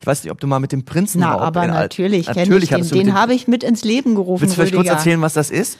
[0.00, 2.70] Ich weiß nicht, ob du mal mit dem Prinzen Na, aber in Al- natürlich, natürlich
[2.72, 4.42] ich den, den habe ich mit ins Leben gerufen.
[4.42, 4.96] Willst du vielleicht kurz Rüdiger.
[4.96, 5.78] erzählen, was das ist?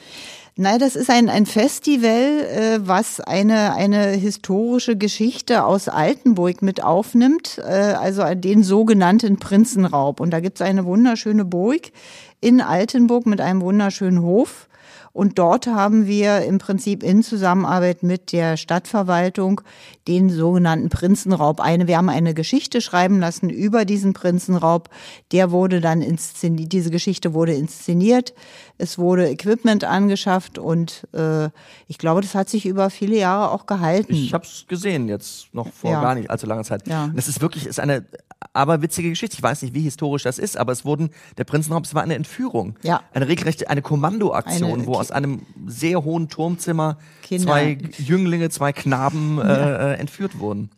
[0.57, 6.81] Nein, das ist ein, ein Festival, äh, was eine, eine historische Geschichte aus Altenburg mit
[6.81, 10.19] aufnimmt, äh, also den sogenannten Prinzenraub.
[10.21, 11.91] Und da gibt's eine wunderschöne Burg
[12.39, 14.69] in Altenburg mit einem wunderschönen Hof.
[15.15, 19.61] Und dort haben wir im Prinzip in Zusammenarbeit mit der Stadtverwaltung
[20.09, 21.87] den sogenannten Prinzenraub eine.
[21.87, 24.89] Wir haben eine Geschichte schreiben lassen über diesen Prinzenraub.
[25.31, 28.33] Der wurde dann inszeniert, diese Geschichte wurde inszeniert.
[28.77, 31.45] Es wurde Equipment angeschafft und äh,
[31.87, 34.13] ich glaube, das hat sich über viele Jahre auch gehalten.
[34.13, 36.01] Ich habe es gesehen jetzt noch vor Ja.
[36.01, 36.85] gar nicht allzu langer Zeit.
[36.89, 37.09] Ja.
[37.15, 38.03] Das ist wirklich ist eine
[38.53, 39.35] aberwitzige Geschichte.
[39.37, 42.15] Ich weiß nicht, wie historisch das ist, aber es wurden der Prinzenraub, es war eine
[42.15, 43.01] Entführung, Ja.
[43.13, 47.43] eine regelrechte eine Kommandoaktion, Eine wo Ki- aus einem sehr hohen Turmzimmer Kinder.
[47.45, 50.69] zwei Jünglinge, zwei Knaben äh, äh, entführt wurden.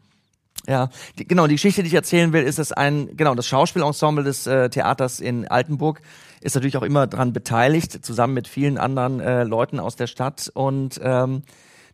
[0.68, 4.24] Ja, die, genau, die Geschichte, die ich erzählen will, ist, dass ein, genau, das Schauspielensemble
[4.24, 6.02] des äh, Theaters in Altenburg
[6.42, 10.52] ist natürlich auch immer dran beteiligt, zusammen mit vielen anderen äh, Leuten aus der Stadt
[10.54, 11.44] und ähm,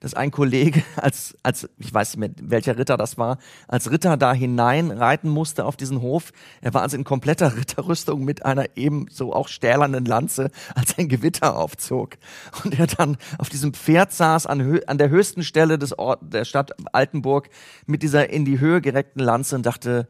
[0.03, 3.37] dass ein Kollege als, als, ich weiß nicht mehr, welcher Ritter das war,
[3.67, 6.31] als Ritter da hinein reiten musste auf diesen Hof.
[6.61, 11.07] Er war also in kompletter Ritterrüstung mit einer eben so auch stählernen Lanze, als ein
[11.07, 12.17] Gewitter aufzog.
[12.63, 16.43] Und er dann auf diesem Pferd saß an, an der höchsten Stelle des Ort, der
[16.43, 17.49] Stadt Altenburg
[17.85, 20.09] mit dieser in die Höhe gereckten Lanze und dachte,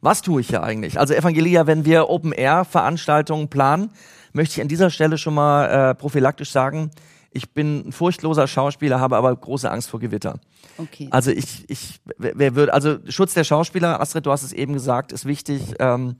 [0.00, 0.98] was tue ich hier eigentlich?
[0.98, 3.90] Also Evangelia, wenn wir Open-Air-Veranstaltungen planen,
[4.32, 6.90] möchte ich an dieser Stelle schon mal äh, prophylaktisch sagen,
[7.34, 10.38] ich bin ein furchtloser Schauspieler, habe aber große Angst vor Gewitter.
[10.78, 11.08] Okay.
[11.10, 15.12] Also ich, ich, wer würde, also Schutz der Schauspieler, Astrid, du hast es eben gesagt,
[15.12, 15.62] ist wichtig.
[15.80, 16.16] Ähm,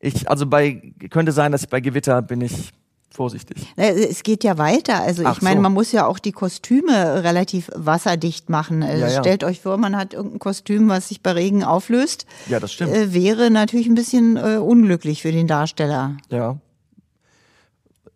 [0.00, 2.72] ich, also bei, könnte sein, dass ich bei Gewitter bin ich
[3.10, 3.66] vorsichtig.
[3.76, 5.02] Es geht ja weiter.
[5.02, 5.62] Also Ach ich meine, so.
[5.62, 8.82] man muss ja auch die Kostüme relativ wasserdicht machen.
[8.82, 9.20] Also Ja, ja.
[9.20, 12.24] Stellt euch vor, man hat irgendein Kostüm, was sich bei Regen auflöst.
[12.48, 12.92] Ja, das stimmt.
[12.92, 16.16] Äh, wäre natürlich ein bisschen äh, unglücklich für den Darsteller.
[16.30, 16.58] Ja.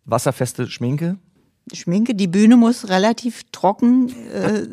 [0.05, 1.17] Wasserfeste Schminke.
[1.73, 4.67] Schminke, die Bühne muss relativ trocken äh,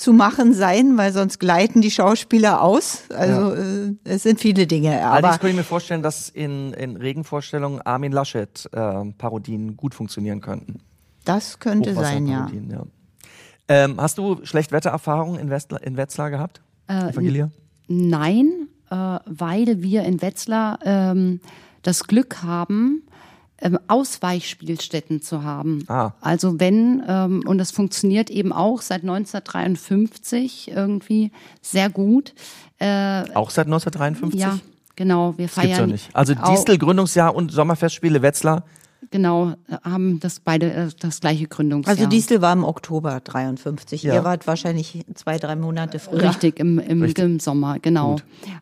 [0.00, 3.04] zu machen sein, weil sonst gleiten die Schauspieler aus.
[3.10, 5.06] Also äh, es sind viele Dinge.
[5.06, 10.40] Allerdings könnte ich mir vorstellen, dass in, in Regenvorstellungen Armin Laschet äh, Parodien gut funktionieren
[10.40, 10.80] könnten.
[11.24, 12.50] das könnte sein, ja.
[12.70, 12.86] Ja.
[13.68, 16.62] Ähm, hast du Schlechtwettererfahrungen in, Westla in Wetzlar gehabt?
[16.88, 17.50] Äh, Evangelia?
[17.86, 21.40] Nein, äh, weil wir in Wetzlar ähm,
[21.82, 23.02] das Glück haben,
[23.60, 25.84] ähm, Ausweichspielstätten zu haben.
[25.88, 26.12] Ah.
[26.20, 31.30] Also wenn, ähm, und das funktioniert eben auch seit 1953 irgendwie
[31.62, 32.34] sehr gut.
[32.78, 34.40] Äh, Auch seit 1953?
[34.40, 34.58] ja,
[34.96, 35.80] genau, wir Das gibt's feiern.
[35.88, 36.08] doch nicht.
[36.14, 38.64] Also auch- Distel, Gründungsjahr und Sommerfestspiele Wetzlar.
[39.10, 41.96] Genau, haben das beide äh, das gleiche Gründungsjahr.
[41.96, 44.02] Also Distel war im Oktober 53.
[44.04, 44.14] Ja.
[44.14, 46.22] Ihr wart wahrscheinlich zwei, drei Monate früher.
[46.28, 47.24] Richtig, im, im, Richtig.
[47.24, 48.16] im Sommer, genau.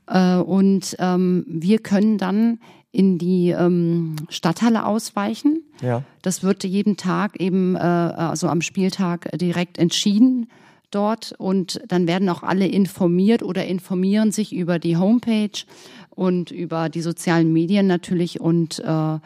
[0.07, 2.61] Äh, und ähm, wir können dann
[2.99, 5.63] in die ähm, Stadthalle ausweichen.
[5.81, 6.03] Ja.
[6.23, 10.51] Das wird jeden Tag eben, äh, also am Spieltag direkt entschieden
[10.91, 15.65] dort und dann werden auch alle informiert oder informieren sich über die Homepage
[16.11, 19.19] und über die sozialen Medien natürlich und äh,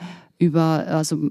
[0.43, 1.31] über, also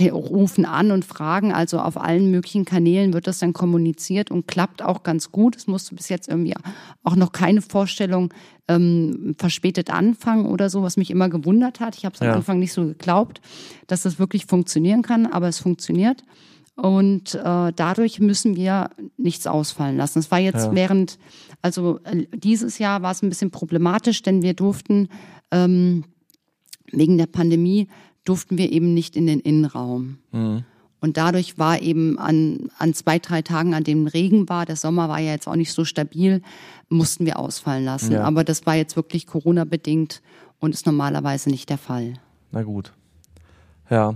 [0.00, 1.52] rufen an und fragen.
[1.52, 5.54] Also auf allen möglichen Kanälen wird das dann kommuniziert und klappt auch ganz gut.
[5.54, 6.54] Es musste bis jetzt irgendwie
[7.02, 8.32] auch noch keine Vorstellung
[8.68, 11.96] ähm, verspätet anfangen oder so, was mich immer gewundert hat.
[11.96, 12.30] Ich habe es ja.
[12.30, 13.42] am Anfang nicht so geglaubt,
[13.86, 16.24] dass das wirklich funktionieren kann, aber es funktioniert.
[16.74, 20.20] Und äh, dadurch müssen wir nichts ausfallen lassen.
[20.20, 20.74] Es war jetzt ja.
[20.74, 21.18] während,
[21.60, 25.08] also äh, dieses Jahr war es ein bisschen problematisch, denn wir durften
[25.50, 26.04] ähm,
[26.90, 27.88] wegen der Pandemie
[28.24, 30.18] durften wir eben nicht in den Innenraum.
[30.32, 30.64] Mhm.
[31.00, 35.08] Und dadurch war eben an, an zwei, drei Tagen, an dem Regen war, der Sommer
[35.08, 36.42] war ja jetzt auch nicht so stabil,
[36.88, 38.12] mussten wir ausfallen lassen.
[38.12, 38.22] Ja.
[38.22, 40.22] Aber das war jetzt wirklich Corona-bedingt
[40.60, 42.14] und ist normalerweise nicht der Fall.
[42.52, 42.92] Na gut.
[43.90, 44.14] Ja.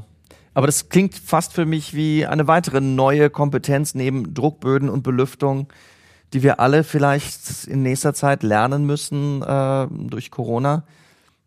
[0.54, 5.66] Aber das klingt fast für mich wie eine weitere neue Kompetenz neben Druckböden und Belüftung,
[6.32, 10.84] die wir alle vielleicht in nächster Zeit lernen müssen äh, durch Corona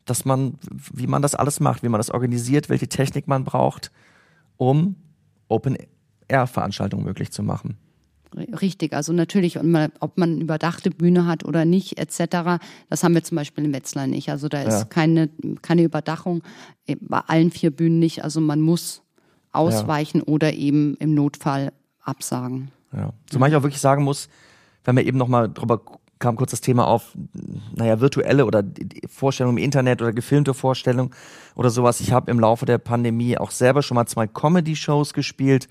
[0.09, 0.55] dass man,
[0.93, 3.91] wie man das alles macht, wie man das organisiert, welche Technik man braucht,
[4.57, 4.95] um
[5.47, 7.77] Open-Air-Veranstaltungen möglich zu machen.
[8.35, 9.91] Richtig, also natürlich, ob man
[10.21, 14.29] eine überdachte Bühne hat oder nicht, etc., das haben wir zum Beispiel in Wetzlar nicht.
[14.29, 14.85] Also da ist ja.
[14.85, 15.29] keine,
[15.63, 16.43] keine Überdachung,
[17.01, 18.23] bei allen vier Bühnen nicht.
[18.23, 19.01] Also man muss
[19.51, 20.27] ausweichen ja.
[20.27, 22.69] oder eben im Notfall absagen.
[22.93, 23.13] Ja.
[23.29, 24.29] Zumal ich auch wirklich sagen muss,
[24.83, 25.81] wenn wir eben nochmal drüber
[26.19, 27.13] kam kurz das Thema auf,
[27.75, 28.63] naja, virtuelle oder
[29.07, 31.11] Vorstellungen im Internet oder gefilmte Vorstellungen
[31.55, 32.01] oder sowas.
[32.01, 35.67] Ich habe im Laufe der Pandemie auch selber schon mal zwei Comedy-Shows gespielt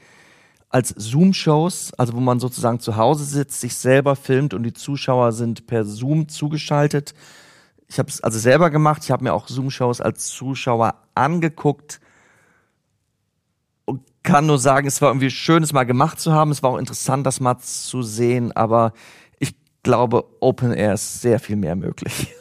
[0.70, 5.32] als Zoom-Shows, also wo man sozusagen zu Hause sitzt, sich selber filmt und die Zuschauer
[5.32, 7.14] sind per Zoom zugeschaltet.
[7.86, 9.02] Ich habe es also selber gemacht.
[9.04, 12.00] Ich habe mir auch Zoom-Shows als Zuschauer angeguckt
[13.86, 16.50] und kann nur sagen, es war irgendwie schön, es mal gemacht zu haben.
[16.50, 18.92] Es war auch interessant, das mal zu sehen, aber
[19.88, 22.34] glaube, Open Air ist sehr viel mehr möglich.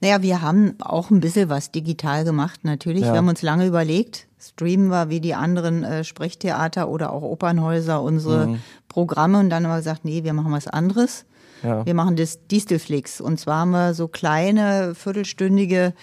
[0.00, 3.02] Naja, wir haben auch ein bisschen was digital gemacht, natürlich.
[3.02, 3.12] Ja.
[3.12, 8.02] Wir haben uns lange überlegt, streamen wir wie die anderen äh, Sprechtheater oder auch Opernhäuser
[8.02, 8.58] unsere mhm.
[8.88, 11.24] Programme und dann haben wir gesagt, nee, wir machen was anderes.
[11.62, 11.86] Ja.
[11.86, 15.94] Wir machen das Distelflix und zwar haben wir so kleine viertelstündige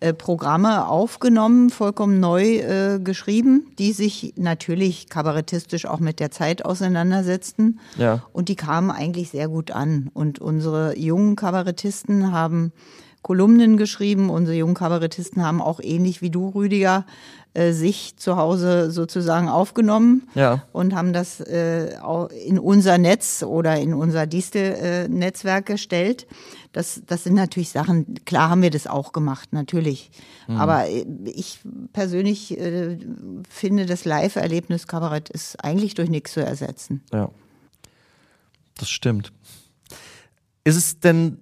[0.00, 6.64] äh, Programme aufgenommen, vollkommen neu äh, geschrieben, die sich natürlich kabarettistisch auch mit der Zeit
[6.64, 7.80] auseinandersetzten.
[7.96, 8.22] Ja.
[8.32, 10.10] Und die kamen eigentlich sehr gut an.
[10.14, 12.72] Und unsere jungen Kabarettisten haben
[13.22, 14.30] Kolumnen geschrieben.
[14.30, 17.04] Unsere jungen Kabarettisten haben auch ähnlich wie du, Rüdiger,
[17.54, 20.64] äh, sich zu Hause sozusagen aufgenommen ja.
[20.72, 21.90] und haben das äh,
[22.46, 26.26] in unser Netz oder in unser Distel-Netzwerk gestellt.
[26.72, 30.10] Das, das sind natürlich Sachen, klar haben wir das auch gemacht, natürlich.
[30.46, 30.56] Mhm.
[30.56, 31.60] Aber äh, ich
[31.92, 32.98] persönlich äh,
[33.48, 37.02] finde, das Live-Erlebnis Kabarett ist eigentlich durch nichts zu ersetzen.
[37.12, 37.30] Ja,
[38.76, 39.32] das stimmt.
[40.62, 41.38] Ist es denn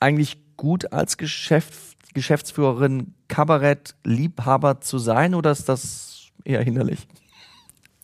[0.00, 7.06] eigentlich gut als Geschäft, Geschäftsführerin Kabarett-Liebhaber zu sein oder ist das eher hinderlich?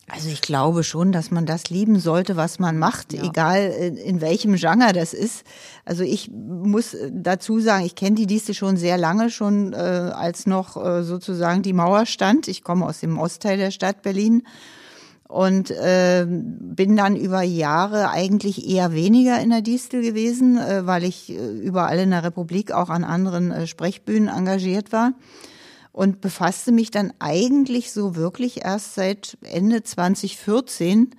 [0.07, 3.23] Also ich glaube schon, dass man das lieben sollte, was man macht, ja.
[3.23, 3.61] egal
[4.05, 5.45] in welchem Genre das ist.
[5.85, 10.45] Also ich muss dazu sagen, ich kenne die Dienste schon sehr lange, schon äh, als
[10.45, 12.49] noch äh, sozusagen die Mauer stand.
[12.49, 14.43] Ich komme aus dem Ostteil der Stadt Berlin
[15.31, 21.05] und äh, bin dann über Jahre eigentlich eher weniger in der Distel gewesen, äh, weil
[21.05, 25.13] ich äh, überall in der Republik auch an anderen äh, Sprechbühnen engagiert war.
[25.93, 31.11] Und befasste mich dann eigentlich so wirklich erst seit Ende 2014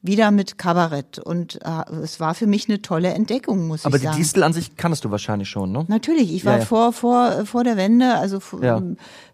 [0.00, 1.18] wieder mit Kabarett.
[1.18, 4.08] Und äh, es war für mich eine tolle Entdeckung, muss Aber ich sagen.
[4.08, 5.84] Aber die Distel an sich kannst du wahrscheinlich schon, ne?
[5.88, 6.32] Natürlich.
[6.32, 6.64] Ich war ja, ja.
[6.64, 8.80] vor vor vor der Wende, also ja.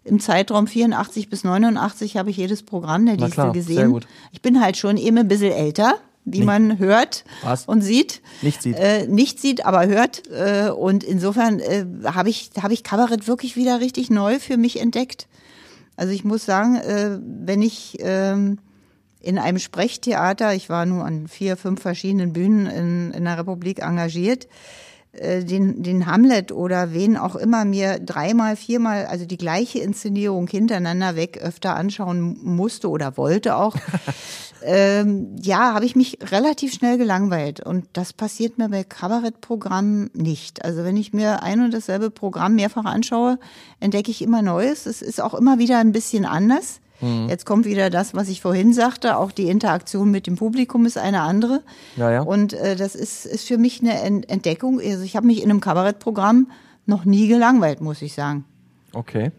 [0.03, 3.75] im Zeitraum 84 bis 89 habe ich jedes Programm der Na Distel klar, gesehen.
[3.75, 4.07] Sehr gut.
[4.31, 6.47] Ich bin halt schon eben ein bisschen älter wie nicht.
[6.47, 7.65] man hört Was?
[7.65, 8.21] und sieht.
[8.41, 8.77] Nicht sieht.
[8.77, 10.23] Äh, nicht sieht, aber hört.
[10.31, 14.81] Äh, und insofern äh, habe ich, hab ich Kabarett wirklich wieder richtig neu für mich
[14.81, 15.27] entdeckt.
[15.95, 18.57] Also ich muss sagen, äh, wenn ich ähm,
[19.25, 23.81] in einem Sprechtheater, ich war nur an vier, fünf verschiedenen Bühnen in, in der Republik
[23.81, 24.47] engagiert,
[25.13, 30.47] äh, den, den Hamlet oder wen auch immer mir dreimal, viermal, also die gleiche Inszenierung
[30.47, 33.75] hintereinander weg öfter anschauen musste oder wollte auch,
[34.63, 37.61] ähm, ja, habe ich mich relativ schnell gelangweilt.
[37.61, 40.63] Und das passiert mir bei Kabarettprogrammen nicht.
[40.63, 43.39] Also wenn ich mir ein und dasselbe Programm mehrfach anschaue,
[43.79, 44.85] entdecke ich immer Neues.
[44.85, 46.79] Es ist auch immer wieder ein bisschen anders.
[47.01, 47.27] Mhm.
[47.29, 49.17] Jetzt kommt wieder das, was ich vorhin sagte.
[49.17, 51.61] Auch die Interaktion mit dem Publikum ist eine andere.
[51.95, 52.21] Ja, ja.
[52.21, 54.79] Und äh, das ist, ist für mich eine Entdeckung.
[54.79, 56.47] Also ich habe mich in einem Kabarettprogramm
[56.85, 58.45] noch nie gelangweilt, muss ich sagen.
[58.93, 59.31] Okay.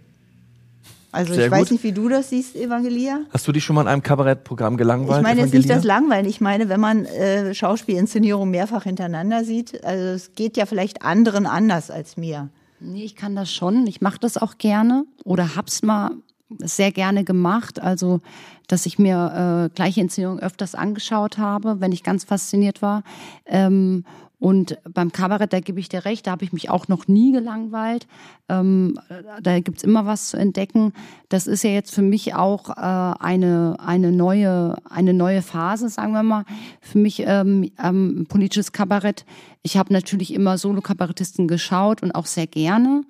[1.12, 1.60] Also Sehr ich gut.
[1.60, 3.20] weiß nicht, wie du das siehst, Evangelia.
[3.30, 5.20] Hast du dich schon mal in einem Kabarettprogramm gelangweilt?
[5.20, 6.26] Ich meine jetzt nicht das Langweilen.
[6.26, 11.46] Ich meine, wenn man äh, Schauspielinszenierung mehrfach hintereinander sieht, also es geht ja vielleicht anderen
[11.46, 12.50] anders als mir.
[12.80, 13.86] Nee, ich kann das schon.
[13.86, 16.10] Ich mache das auch gerne oder hab's mal
[16.58, 17.80] sehr gerne gemacht.
[17.80, 18.20] Also,
[18.68, 23.02] dass ich mir äh, gleiche Inszenierungen öfters angeschaut habe, wenn ich ganz fasziniert war.
[23.46, 24.04] Ähm,
[24.38, 27.32] und beim Kabarett, da gebe ich dir recht, da habe ich mich auch noch nie
[27.32, 28.06] gelangweilt.
[28.50, 28.98] Ähm,
[29.42, 30.92] da gibt's immer was zu entdecken.
[31.30, 32.72] Das ist ja jetzt für mich auch äh,
[33.18, 36.44] eine, eine, neue, eine neue Phase, sagen wir mal.
[36.82, 39.24] Für mich ähm, ähm, politisches Kabarett.
[39.62, 43.04] Ich habe natürlich immer Solo-Kabarettisten geschaut und auch sehr gerne.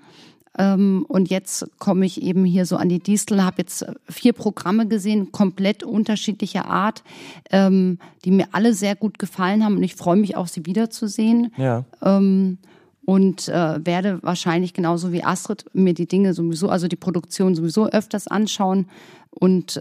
[0.58, 4.88] Ähm, und jetzt komme ich eben hier so an die Distel, habe jetzt vier Programme
[4.88, 7.02] gesehen, komplett unterschiedlicher Art,
[7.50, 11.52] ähm, die mir alle sehr gut gefallen haben und ich freue mich auch, sie wiederzusehen.
[11.56, 11.84] Ja.
[12.02, 12.58] Ähm,
[13.04, 17.86] und äh, werde wahrscheinlich genauso wie Astrid mir die Dinge sowieso, also die Produktion sowieso
[17.86, 18.86] öfters anschauen
[19.30, 19.78] und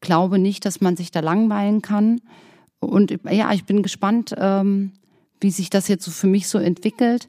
[0.00, 2.20] glaube nicht, dass man sich da langweilen kann.
[2.80, 4.34] Und ja, ich bin gespannt,
[5.40, 7.28] wie sich das jetzt so für mich so entwickelt.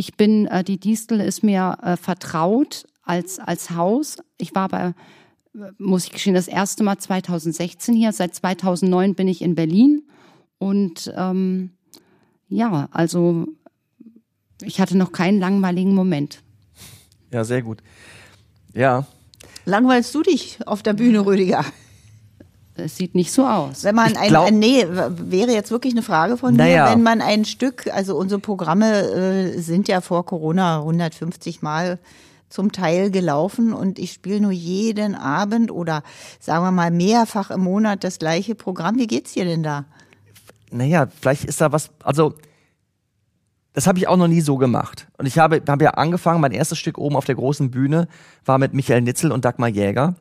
[0.00, 4.18] Ich bin, äh, die Distel ist mir äh, vertraut als, als Haus.
[4.36, 4.94] Ich war bei,
[5.76, 8.12] muss ich gestehen, das erste Mal 2016 hier.
[8.12, 10.04] Seit 2009 bin ich in Berlin.
[10.58, 11.72] Und ähm,
[12.48, 13.48] ja, also
[14.62, 16.42] ich hatte noch keinen langweiligen Moment.
[17.32, 17.82] Ja, sehr gut.
[18.74, 19.04] Ja.
[19.64, 21.64] Langweilst du dich auf der Bühne, Rüdiger?
[22.78, 23.84] Es sieht nicht so aus.
[23.84, 26.84] Wenn man ein, glaub- ein nee, wäre jetzt wirklich eine Frage von Naja.
[26.86, 31.98] mir, wenn man ein Stück, also unsere Programme äh, sind ja vor Corona 150 Mal
[32.48, 36.02] zum Teil gelaufen und ich spiele nur jeden Abend oder
[36.40, 38.96] sagen wir mal mehrfach im Monat das gleiche Programm.
[38.98, 39.84] Wie geht's dir denn da?
[40.70, 42.34] Naja, vielleicht ist da was, also
[43.74, 45.06] das habe ich auch noch nie so gemacht.
[45.18, 48.08] Und ich habe, habe ja angefangen, mein erstes Stück oben auf der großen Bühne
[48.44, 50.14] war mit Michael Nitzel und Dagmar Jäger.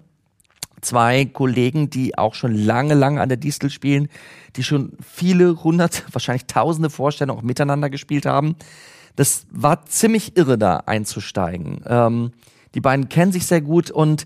[0.82, 4.10] Zwei Kollegen, die auch schon lange, lange an der Distel spielen,
[4.56, 8.56] die schon viele hundert, wahrscheinlich tausende Vorstellungen auch miteinander gespielt haben.
[9.16, 11.82] Das war ziemlich irre, da einzusteigen.
[11.88, 12.32] Ähm,
[12.76, 14.26] die beiden kennen sich sehr gut und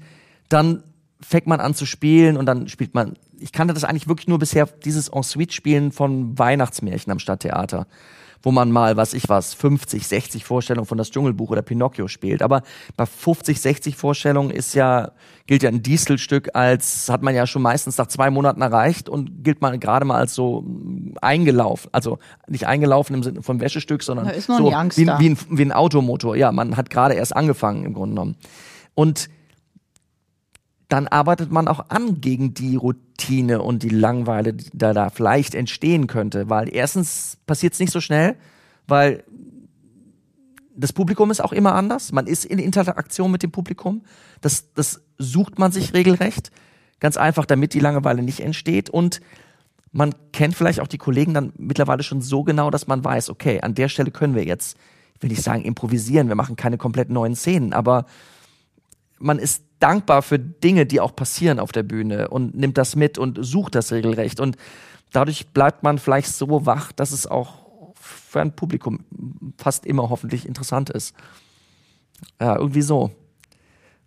[0.49, 0.84] dann
[1.22, 3.14] fängt man an zu spielen und dann spielt man.
[3.39, 7.88] Ich kannte das eigentlich wirklich nur bisher, dieses En-Suite-Spielen von Weihnachtsmärchen am Stadttheater,
[8.43, 12.41] wo man mal, was ich was, 50, 60 Vorstellungen von das Dschungelbuch oder Pinocchio spielt.
[12.41, 12.63] Aber
[12.97, 15.11] bei 50, 60 Vorstellungen ist ja,
[15.47, 19.43] gilt ja ein Distelstück als, hat man ja schon meistens nach zwei Monaten erreicht und
[19.43, 21.89] gilt man gerade mal als so mm, eingelaufen.
[21.93, 26.35] Also nicht eingelaufen im Sinne von Wäschestück, sondern so wie, wie, ein, wie ein Automotor.
[26.35, 28.35] Ja, man hat gerade erst angefangen im Grunde genommen.
[28.95, 29.29] Und
[30.91, 35.55] dann arbeitet man auch an gegen die Routine und die Langweile, die da, da vielleicht
[35.55, 36.49] entstehen könnte.
[36.49, 38.35] Weil erstens passiert es nicht so schnell,
[38.87, 39.23] weil
[40.75, 42.11] das Publikum ist auch immer anders.
[42.11, 44.03] Man ist in Interaktion mit dem Publikum.
[44.41, 46.51] Das, das sucht man sich regelrecht.
[46.99, 48.89] Ganz einfach, damit die Langeweile nicht entsteht.
[48.89, 49.21] Und
[49.93, 53.61] man kennt vielleicht auch die Kollegen dann mittlerweile schon so genau, dass man weiß, okay,
[53.61, 54.77] an der Stelle können wir jetzt,
[55.15, 58.07] ich will nicht sagen improvisieren, wir machen keine komplett neuen Szenen, aber
[59.19, 63.17] man ist dankbar für Dinge, die auch passieren auf der Bühne und nimmt das mit
[63.17, 64.39] und sucht das regelrecht.
[64.39, 64.57] Und
[65.11, 67.61] dadurch bleibt man vielleicht so wach, dass es auch
[67.95, 69.05] für ein Publikum
[69.57, 71.15] fast immer hoffentlich interessant ist.
[72.39, 73.11] Ja, irgendwie so.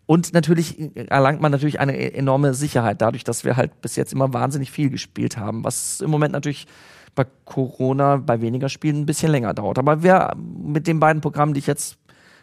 [0.07, 4.13] Und natürlich erlangt man natürlich eine e- enorme Sicherheit dadurch, dass wir halt bis jetzt
[4.13, 6.67] immer wahnsinnig viel gespielt haben, was im Moment natürlich
[7.15, 9.79] bei Corona bei weniger Spielen ein bisschen länger dauert.
[9.79, 11.97] Aber wir mit den beiden Programmen, die ich jetzt,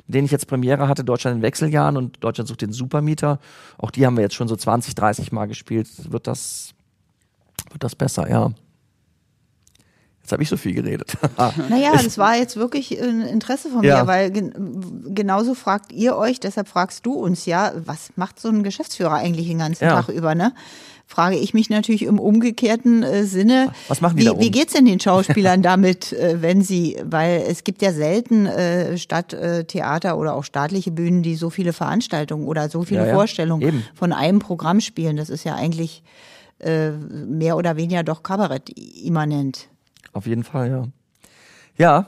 [0.08, 3.40] mit denen ich jetzt Premiere hatte, Deutschland in Wechseljahren und Deutschland sucht den Supermieter,
[3.78, 6.74] auch die haben wir jetzt schon so 20, 30 Mal gespielt, wird das,
[7.72, 8.52] wird das besser, ja.
[10.22, 11.18] Jetzt habe ich so viel geredet.
[11.70, 14.02] Naja, das war jetzt wirklich ein Interesse von Ja.
[14.02, 18.50] mir, weil gen genauso fragt ihr euch, deshalb fragst du uns ja, was macht so
[18.50, 19.96] ein Geschäftsführer eigentlich den ganzen Ja.
[20.02, 20.54] Tag über, ne?
[21.12, 23.74] Frage ich mich natürlich im umgekehrten äh, Sinne.
[23.90, 24.40] Was machen die wie, da oben?
[24.40, 28.98] Wie geht's denn den Schauspielern damit, äh, wenn sie, weil es gibt ja selten äh,
[28.98, 33.14] Stadttheater äh, oder auch staatliche Bühnen, die so viele Veranstaltungen oder so viele Ja, ja,
[33.14, 33.84] Vorstellungen eben.
[33.94, 35.18] von einem Programm spielen.
[35.18, 36.02] Das ist ja eigentlich
[36.60, 39.68] äh, mehr oder weniger doch Kabarett immanent.
[40.14, 40.84] Auf jeden Fall, ja.
[41.78, 42.08] Ja,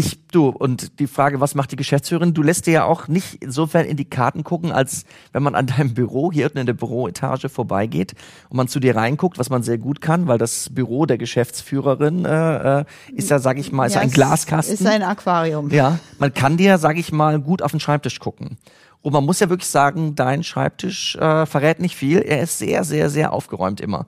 [0.00, 2.34] ich, du, und die Frage, was macht die Geschäftsführerin?
[2.34, 5.66] Du lässt dir ja auch nicht insofern in die Karten gucken, als wenn man an
[5.66, 8.14] deinem Büro hier unten in der Büroetage vorbeigeht
[8.48, 12.24] und man zu dir reinguckt, was man sehr gut kann, weil das Büro der Geschäftsführerin
[12.24, 12.84] äh, äh,
[13.14, 14.74] ist ja, sag ich mal, ist Ja, ein es Glaskasten.
[14.74, 15.70] Ist ein Aquarium.
[15.70, 18.56] Ja, man kann dir, sag ich mal, gut auf den Schreibtisch gucken.
[19.02, 22.18] Und man muss ja wirklich sagen, dein Schreibtisch äh, verrät nicht viel.
[22.18, 24.06] Er ist sehr, sehr, sehr aufgeräumt immer.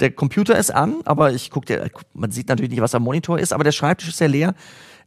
[0.00, 3.38] Der Computer ist an, aber ich guck dir, man sieht natürlich nicht, was am Monitor
[3.38, 4.54] ist, aber der Schreibtisch ist sehr leer.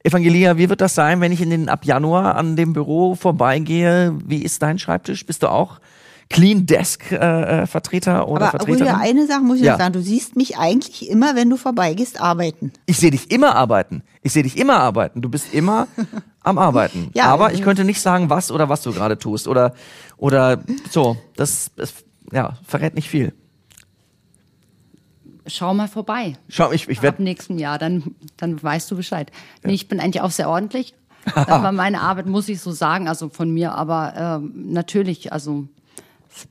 [0.04, 4.16] Evangelia, wie wird das sein, wenn ich in den ab Januar an dem Büro vorbeigehe?
[4.26, 5.26] Wie ist dein Schreibtisch?
[5.26, 5.80] Bist du auch
[6.30, 8.82] Clean Desk äh, äh, Vertreter oder Aber Vertreterin.
[8.88, 9.74] Rüdiger, eine Sache muss ich Ja.
[9.74, 9.94] noch sagen.
[9.94, 12.74] Du siehst mich eigentlich immer, wenn du vorbeigehst, arbeiten.
[12.86, 14.04] Ich sehe dich immer arbeiten.
[14.22, 15.22] Ich sehe dich immer arbeiten.
[15.22, 15.88] Du bist immer
[16.42, 17.12] am Arbeiten.
[17.14, 19.48] Ja, Aber äh, ich könnte nicht sagen, was oder was du gerade tust.
[19.48, 19.74] Oder,
[20.18, 21.16] oder so.
[21.38, 21.94] Das, das
[22.34, 23.34] ja, verrät nicht viel.
[25.48, 26.34] Schau mal vorbei.
[26.50, 27.24] Schau, ich, ich Ab werde.
[27.24, 29.32] nächsten Jahr, dann, dann weißt du Bescheid.
[29.64, 30.94] Nee, ich bin eigentlich auch sehr ordentlich.
[31.36, 35.68] aber meine Arbeit muss ich so sagen, also von mir, aber ähm, natürlich, also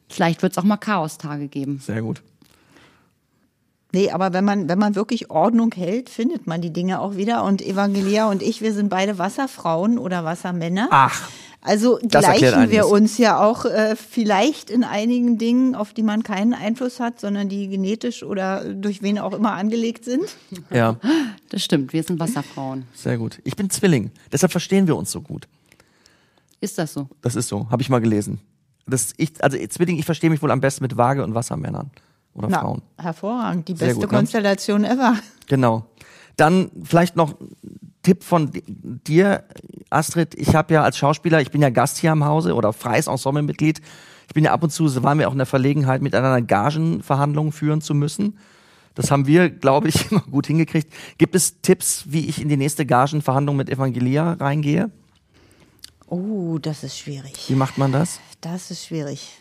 [0.08, 1.78] vielleicht wird es auch mal Chaostage geben.
[1.78, 2.22] Sehr gut.
[3.92, 7.44] Nee, aber wenn man, wenn man wirklich Ordnung hält, findet man die Dinge auch wieder.
[7.44, 10.88] Und Evangelia und ich, wir sind beide Wasserfrauen oder Wassermänner.
[10.90, 11.30] Ach.
[11.66, 16.22] Also Das gleichen wir uns ja auch äh, vielleicht in einigen Dingen, auf die man
[16.22, 20.24] keinen Einfluss hat, sondern die genetisch oder durch wen auch immer angelegt sind.
[20.70, 20.96] Ja,
[21.50, 22.84] Das stimmt, wir sind Wasserfrauen.
[22.94, 23.40] sehr gut.
[23.44, 24.10] Ich bin Zwilling.
[24.32, 25.46] Deshalb verstehen wir uns so gut.
[26.60, 27.08] Ist das so?
[27.22, 27.68] Das ist so.
[27.70, 28.40] Habe ich mal gelesen.
[28.86, 31.90] Das, ich, also Zwilling, ich verstehe mich wohl am besten mit Waage und Wassermännern.
[32.34, 32.82] Oder Na, Frauen.
[32.98, 34.18] hervorragend, die Sehr beste gut, ne?
[34.18, 35.16] Konstellation ever.
[35.46, 35.86] Genau.
[36.36, 37.34] Dann vielleicht noch
[38.06, 39.42] Tipp von di- dir,
[39.90, 40.34] Astrid.
[40.36, 43.80] Ich habe ja als Schauspieler, ich bin ja Gast hier am Hause oder freies Ensemblemitglied.
[44.28, 47.50] Ich bin ja ab und zu, so waren wir auch in der Verlegenheit, miteinander Gagenverhandlungen
[47.50, 48.38] führen zu müssen.
[48.94, 50.92] Das haben wir, glaube ich, immer gut hingekriegt.
[51.18, 54.90] Gibt es Tipps, wie ich in die nächste Gagenverhandlung mit Evangelia reingehe?
[56.08, 57.34] Oh, das ist schwierig.
[57.48, 58.20] Wie macht man das?
[58.40, 59.32] Das ist schwierig.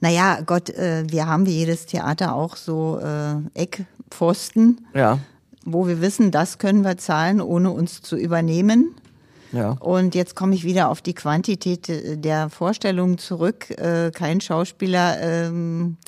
[0.00, 5.18] Naja, Gott, äh, wir haben wie jedes Theater auch so äh, Eckpfosten, Ja,
[5.66, 8.94] wo wir wissen, das können wir zahlen, ohne uns zu übernehmen.
[9.52, 9.72] ja.
[9.72, 13.70] Und jetzt komme ich wieder auf die Quantität äh, der Vorstellungen zurück.
[13.70, 15.98] Äh, kein Schauspieler ähm,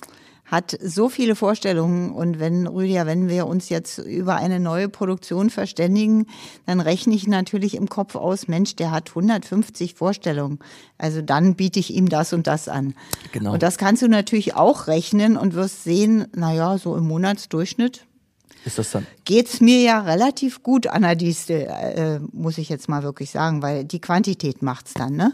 [0.45, 2.13] hat so viele Vorstellungen.
[2.13, 6.27] Und wenn, Rüdiger, wenn wir uns jetzt über eine neue Produktion verständigen,
[6.67, 10.61] dann rechne ich natürlich im Kopf aus, Mensch, der hat 150 Vorstellungen.
[10.97, 12.95] Also dann biete ich ihm das und das an.
[13.33, 13.55] Genau.
[13.55, 18.08] Und das kannst du natürlich auch rechnen und wirst sehen, naja, so im Monatsdurchschnitt
[18.65, 19.07] Ist das dann?
[19.25, 23.85] geht's mir ja relativ gut, Anna Distel, äh, muss ich jetzt mal wirklich sagen, weil
[23.85, 25.33] die Quantität macht's dann, ne?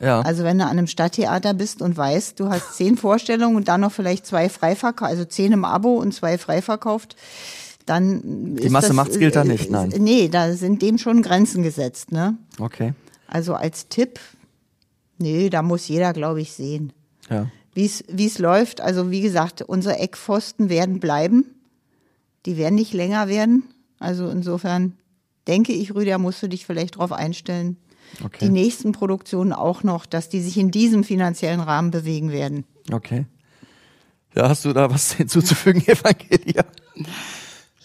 [0.00, 0.20] Ja.
[0.22, 3.82] Also wenn du an einem Stadttheater bist und weißt, du hast zehn Vorstellungen und dann
[3.82, 7.14] noch vielleicht zwei freiverkauft, also zehn im Abo und zwei freiverkauft,
[7.86, 9.92] dann Die Masse macht's gilt da nicht, nein.
[9.98, 12.36] Nee, da sind dem schon Grenzen gesetzt, ne?
[12.58, 12.94] okay.
[13.28, 14.18] Also als Tipp,
[15.18, 16.92] nee, da muss jeder, glaube ich, sehen
[17.30, 17.46] Ja.
[17.74, 18.80] wie es wie es läuft.
[18.80, 21.44] Also wie gesagt, unsere Eckpfosten werden bleiben.
[22.46, 23.64] Die werden nicht länger werden.
[23.98, 24.96] Also insofern
[25.46, 27.76] denke ich, Rüdiger, musst du dich vielleicht darauf einstellen.
[28.24, 28.46] Okay.
[28.46, 32.64] Die nächsten Produktionen auch noch, dass die sich in diesem finanziellen Rahmen bewegen werden.
[32.90, 33.26] Okay.
[34.34, 36.64] Ja, hast du da was hinzuzufügen, Evangelia?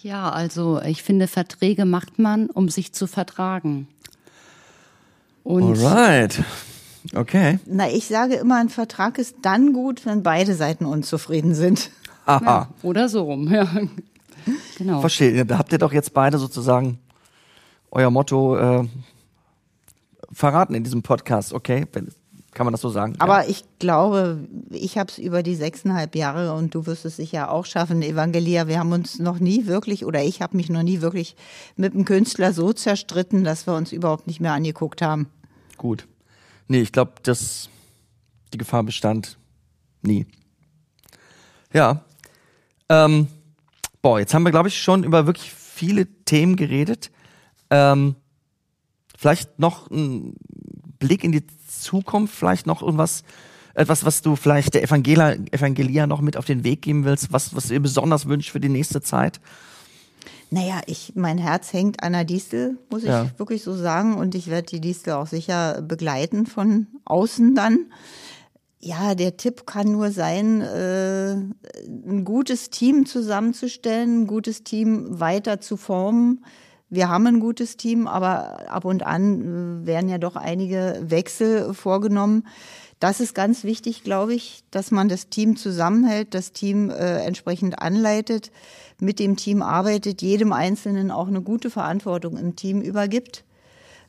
[0.02, 3.88] Ja, also ich finde, Verträge macht man, um sich zu vertragen.
[5.44, 6.44] Und Alright.
[7.16, 7.60] Okay.
[7.66, 11.90] Na, ich sage immer, ein Vertrag ist dann gut, wenn beide Seiten unzufrieden sind.
[12.26, 12.68] Aha.
[12.84, 13.68] oder so rum, ja.
[14.78, 15.02] Genau.
[15.02, 15.46] Verstehe.
[15.46, 17.00] Da habt ihr doch jetzt beide sozusagen
[17.92, 18.88] euer Motto äh,
[20.32, 21.86] verraten in diesem Podcast, okay?
[22.54, 23.14] Kann man das so sagen?
[23.20, 27.52] Aber ich glaube, ich habe es über die sechseinhalb Jahre und du wirst es sicher
[27.52, 28.68] auch schaffen, Evangelia.
[28.68, 31.36] Wir haben uns noch nie wirklich oder ich habe mich noch nie wirklich
[31.76, 35.28] mit einem Künstler so zerstritten, dass wir uns überhaupt nicht mehr angeguckt haben.
[35.72, 36.08] ja, gut.
[36.68, 37.70] Nee, ich glaube, dass
[38.54, 39.38] die Gefahr bestand
[40.02, 40.26] nie.
[41.74, 42.02] Ja.
[42.90, 43.28] Ähm,
[44.08, 47.12] boah, jetzt haben wir, glaube ich, schon über wirklich viele Themen geredet.
[47.70, 48.16] Ähm,
[49.18, 50.34] vielleicht noch ein
[50.98, 53.26] Blick in die Zukunft, vielleicht noch irgendwas,
[53.74, 57.54] etwas, was du vielleicht der Evangelia, Evangelia noch mit auf den Weg geben willst, was,
[57.54, 59.42] was du dir besonders wünscht für die nächste Zeit?
[60.52, 63.30] Naja, ich, mein Herz hängt an der Distel, muss ich Ja.
[63.38, 64.16] wirklich so sagen.
[64.16, 67.88] Und ich werde die Distel auch sicher begleiten von außen dann.
[68.80, 75.60] Ja, der Tipp kann nur sein, äh, ein gutes Team zusammenzustellen, ein gutes Team weiter
[75.60, 76.46] zu formen.
[76.90, 81.74] Wir haben ein gutes Team, aber ab und an äh, werden ja doch einige Wechsel
[81.74, 82.44] vorgenommen.
[83.00, 87.80] Das ist ganz wichtig, glaube ich, dass man das Team zusammenhält, das Team äh, entsprechend
[87.80, 88.52] anleitet,
[89.00, 93.44] mit dem Team arbeitet, jedem Einzelnen auch eine gute Verantwortung im Team übergibt.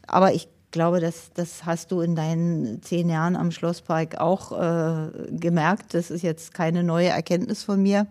[0.06, 5.08] Aber ich glaube, das, das hast du in deinen zehn Jahren am Schlosspark auch äh,
[5.30, 5.94] gemerkt.
[5.94, 8.06] Das ist jetzt keine neue Erkenntnis von mir.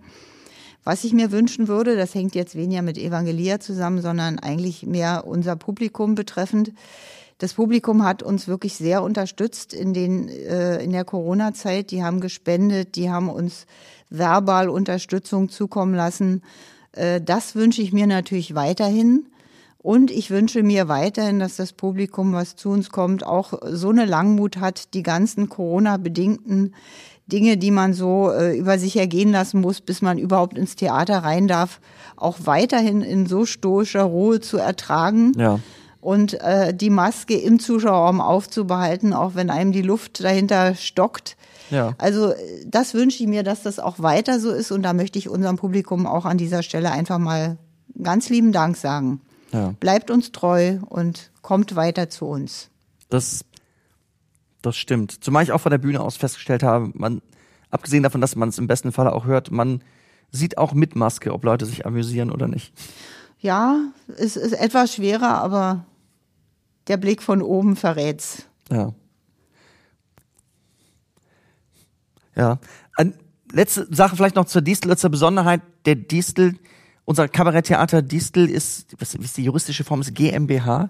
[0.83, 5.27] Was ich mir wünschen würde, das hängt jetzt weniger mit Evangelia zusammen, sondern eigentlich mehr
[5.27, 6.71] unser Publikum betreffend.
[7.39, 11.91] Das Publikum hat uns wirklich sehr unterstützt in, den, äh, in der Corona-Zeit.
[11.91, 13.67] Die haben gespendet, die haben uns
[14.09, 16.41] verbal Unterstützung zukommen lassen.
[16.93, 19.27] Äh, das wünsche ich mir natürlich weiterhin.
[19.79, 24.05] Und ich wünsche mir weiterhin, dass das Publikum, was zu uns kommt, auch so eine
[24.05, 26.73] Langmut hat, die ganzen Corona-bedingten
[27.27, 31.19] Dinge, die man so äh, über sich ergehen lassen muss, bis man überhaupt ins Theater
[31.19, 31.79] rein darf,
[32.15, 35.33] auch weiterhin in so stoischer Ruhe zu ertragen.
[35.37, 35.59] Ja.
[35.99, 41.35] Und äh, die Maske im Zuschauerraum aufzubehalten, auch wenn einem die Luft dahinter stockt.
[41.69, 41.95] Ja.
[41.97, 44.71] Also äh, das wünsche ich mir, dass das auch weiter so ist.
[44.71, 47.57] Und da möchte ich unserem Publikum auch an dieser Stelle einfach mal
[48.01, 49.19] ganz lieben Dank sagen.
[49.51, 49.73] Ja.
[49.79, 52.69] Bleibt uns treu und kommt weiter zu uns.
[53.09, 53.45] Das,
[54.61, 55.23] das stimmt.
[55.23, 57.21] Zumal ich auch von der Bühne aus festgestellt habe, man,
[57.69, 59.81] abgesehen davon, dass man es im besten Fall auch hört, man
[60.31, 62.73] sieht auch mit Maske, ob Leute sich amüsieren oder nicht.
[63.39, 63.79] Ja,
[64.17, 65.85] es ist etwas schwerer, aber
[66.87, 68.43] der Blick von oben verrät's.
[68.71, 68.93] Ja.
[72.35, 72.59] Ja.
[72.95, 73.13] Eine
[73.51, 76.55] letzte Sache vielleicht noch zur Distel, zur Besonderheit der Distel.
[77.09, 80.89] Unser Kabaretttheater Distel ist, was ist die juristische Form, ist GmbH.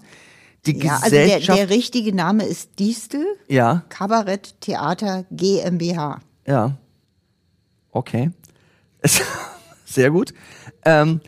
[0.66, 1.58] Die Ja, also der, Gesellschaft.
[1.60, 6.20] der richtige Name ist Distel, ja, Kabarett Theater GmbH.
[6.44, 6.76] ja.
[7.92, 8.32] Okay.
[9.84, 10.34] Sehr gut.
[10.84, 11.20] Ähm,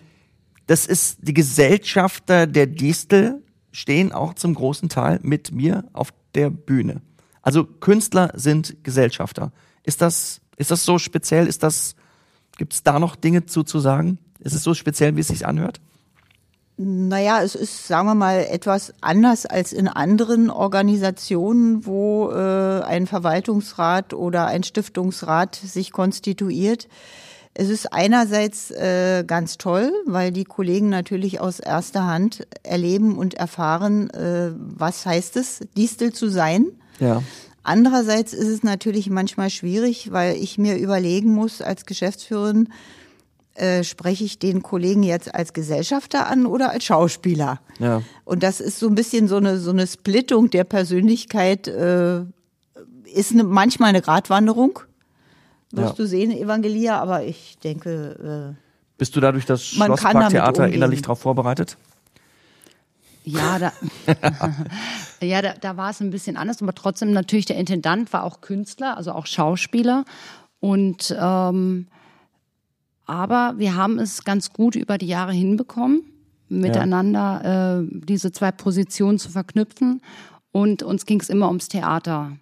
[0.66, 6.50] das ist die Gesellschafter der Distel stehen auch zum großen Teil mit mir auf der
[6.50, 7.00] Bühne.
[7.42, 9.52] Also Künstler sind Gesellschafter.
[9.84, 11.46] Ist das, ist das so speziell?
[11.46, 11.94] Ist das,
[12.58, 14.18] gibt es da noch Dinge zu, zu sagen?
[14.40, 15.80] Ist es so speziell, wie es sich anhört?
[16.82, 23.06] Naja, es ist, sagen wir mal, etwas anders als in anderen Organisationen, wo äh, ein
[23.06, 26.88] Verwaltungsrat oder ein Stiftungsrat sich konstituiert.
[27.52, 33.34] Es ist einerseits äh, ganz toll, weil die Kollegen natürlich aus erster Hand erleben und
[33.34, 36.66] erfahren, äh, was heißt es, Distel zu sein.
[36.98, 37.22] Ja.
[37.62, 42.70] Andererseits ist es natürlich manchmal schwierig, weil ich mir überlegen muss als Geschäftsführerin,
[43.54, 47.60] äh, spreche ich den Kollegen jetzt als Gesellschafter an oder als Schauspieler?
[47.78, 48.02] Ja.
[48.24, 52.20] Und das ist so ein bisschen so eine, so eine Splittung der Persönlichkeit, äh,
[53.12, 54.80] ist eine, manchmal eine Gratwanderung.
[55.72, 55.94] Wirst Ja.
[55.96, 58.56] du sehen, Evangelia, aber ich denke, äh,
[58.98, 61.76] Bist du dadurch das Schlossparktheater innerlich darauf vorbereitet?
[63.24, 63.72] Ja, da,
[65.20, 68.40] ja, da, da war es ein bisschen anders, aber trotzdem natürlich der Intendant war auch
[68.40, 70.04] Künstler, also auch Schauspieler.
[70.60, 71.86] Und ähm,
[73.10, 76.02] aber wir haben es ganz gut über die Jahre hinbekommen,
[76.48, 80.00] miteinander äh, diese zwei Positionen zu verknüpfen.
[80.52, 82.36] Und uns ging es immer ums Theater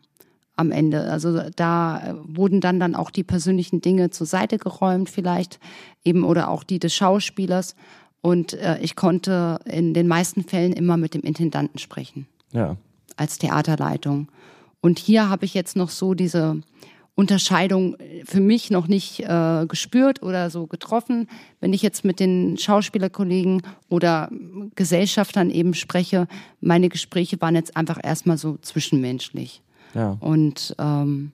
[0.57, 1.11] am Ende.
[1.11, 5.59] Also da äh, wurden dann dann auch die persönlichen Dinge zur Seite geräumt, vielleicht
[6.05, 7.75] eben oder auch die des Schauspielers.
[8.21, 12.77] Und äh, ich konnte in den meisten Fällen immer mit dem Intendanten sprechen Ja.
[13.17, 14.29] als Theaterleitung.
[14.83, 16.61] Und hier habe ich jetzt noch so diese
[17.19, 17.97] Unterscheidung
[18.27, 21.29] für mich noch nicht äh, gespürt oder so getroffen.
[21.59, 24.31] Wenn ich jetzt mit den Schauspielerkollegen oder
[24.77, 26.29] Gesellschaftern eben spreche,
[26.61, 29.63] meine Gespräche waren jetzt einfach erstmal so zwischenmenschlich
[29.95, 30.17] Ja.
[30.21, 31.33] und ähm,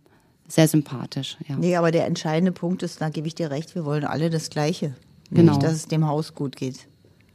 [0.49, 1.37] sehr sympathisch.
[1.47, 1.57] Ja.
[1.57, 4.49] nee, aber der entscheidende Punkt ist, da gebe ich dir recht, wir wollen alle das
[4.49, 4.95] Gleiche.
[5.29, 5.53] Genau.
[5.53, 6.89] Nämlich, dass es dem Haus gut geht.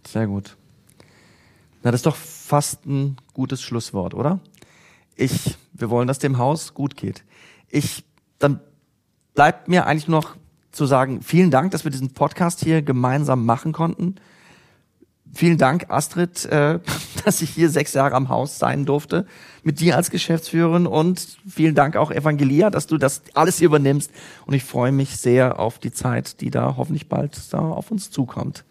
[0.07, 0.57] Sehr gut.
[1.83, 4.39] Na, das ist doch fast ein gutes Schlusswort, oder?
[5.15, 7.23] Ich, wir wollen, dass dem Haus gut geht.
[7.71, 8.03] Ich,
[8.39, 8.59] dann
[9.35, 10.35] bleibt mir eigentlich nur noch
[10.71, 14.15] zu sagen, vielen Dank, dass wir diesen Podcast hier gemeinsam machen konnten.
[15.33, 16.79] Vielen Dank, Astrid, äh,
[17.25, 19.25] dass ich hier sechs Jahre am Haus sein durfte,
[19.63, 24.11] mit dir als Geschäftsführerin und vielen Dank auch Evangelia, dass du das alles hier übernimmst.
[24.45, 28.09] Und ich freue mich sehr auf die Zeit, die da hoffentlich bald da auf uns
[28.09, 28.63] zukommt.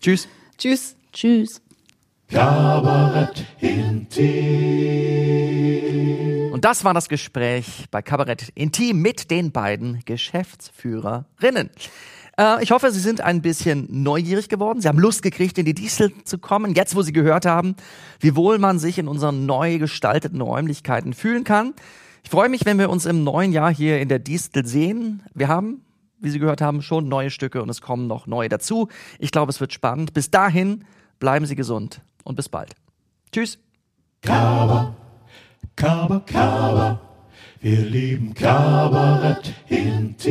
[0.00, 0.28] Tschüss.
[0.56, 0.94] Tschüss.
[1.12, 1.60] Tschüss.
[2.30, 4.18] Kabarett intim.
[6.52, 11.70] Und das war das Gespräch bei Kabarett Intim mit den beiden Geschäftsführerinnen.
[12.38, 14.82] Äh, ich hoffe, Sie sind ein bisschen neugierig geworden.
[14.82, 17.76] Sie haben Lust gekriegt, in die Diesel zu kommen, jetzt wo Sie gehört haben,
[18.20, 21.72] wie wohl man sich in unseren neu gestalteten Räumlichkeiten fühlen kann.
[22.24, 25.22] Ich freue mich, wenn wir uns im neuen Jahr hier in der Distel sehen.
[25.32, 25.82] Wir haben,
[26.18, 28.88] wie Sie gehört haben, schon neue Stücke und es kommen noch neue dazu.
[29.18, 30.12] Ich glaube, es wird spannend.
[30.12, 30.84] Bis dahin,
[31.20, 32.74] bleiben Sie gesund und bis bald.
[33.32, 33.58] Tschüss.
[34.20, 34.94] Kaba,
[35.74, 37.00] Kaba, Kaba.
[37.60, 40.28] Wir lieben Kabarett intim.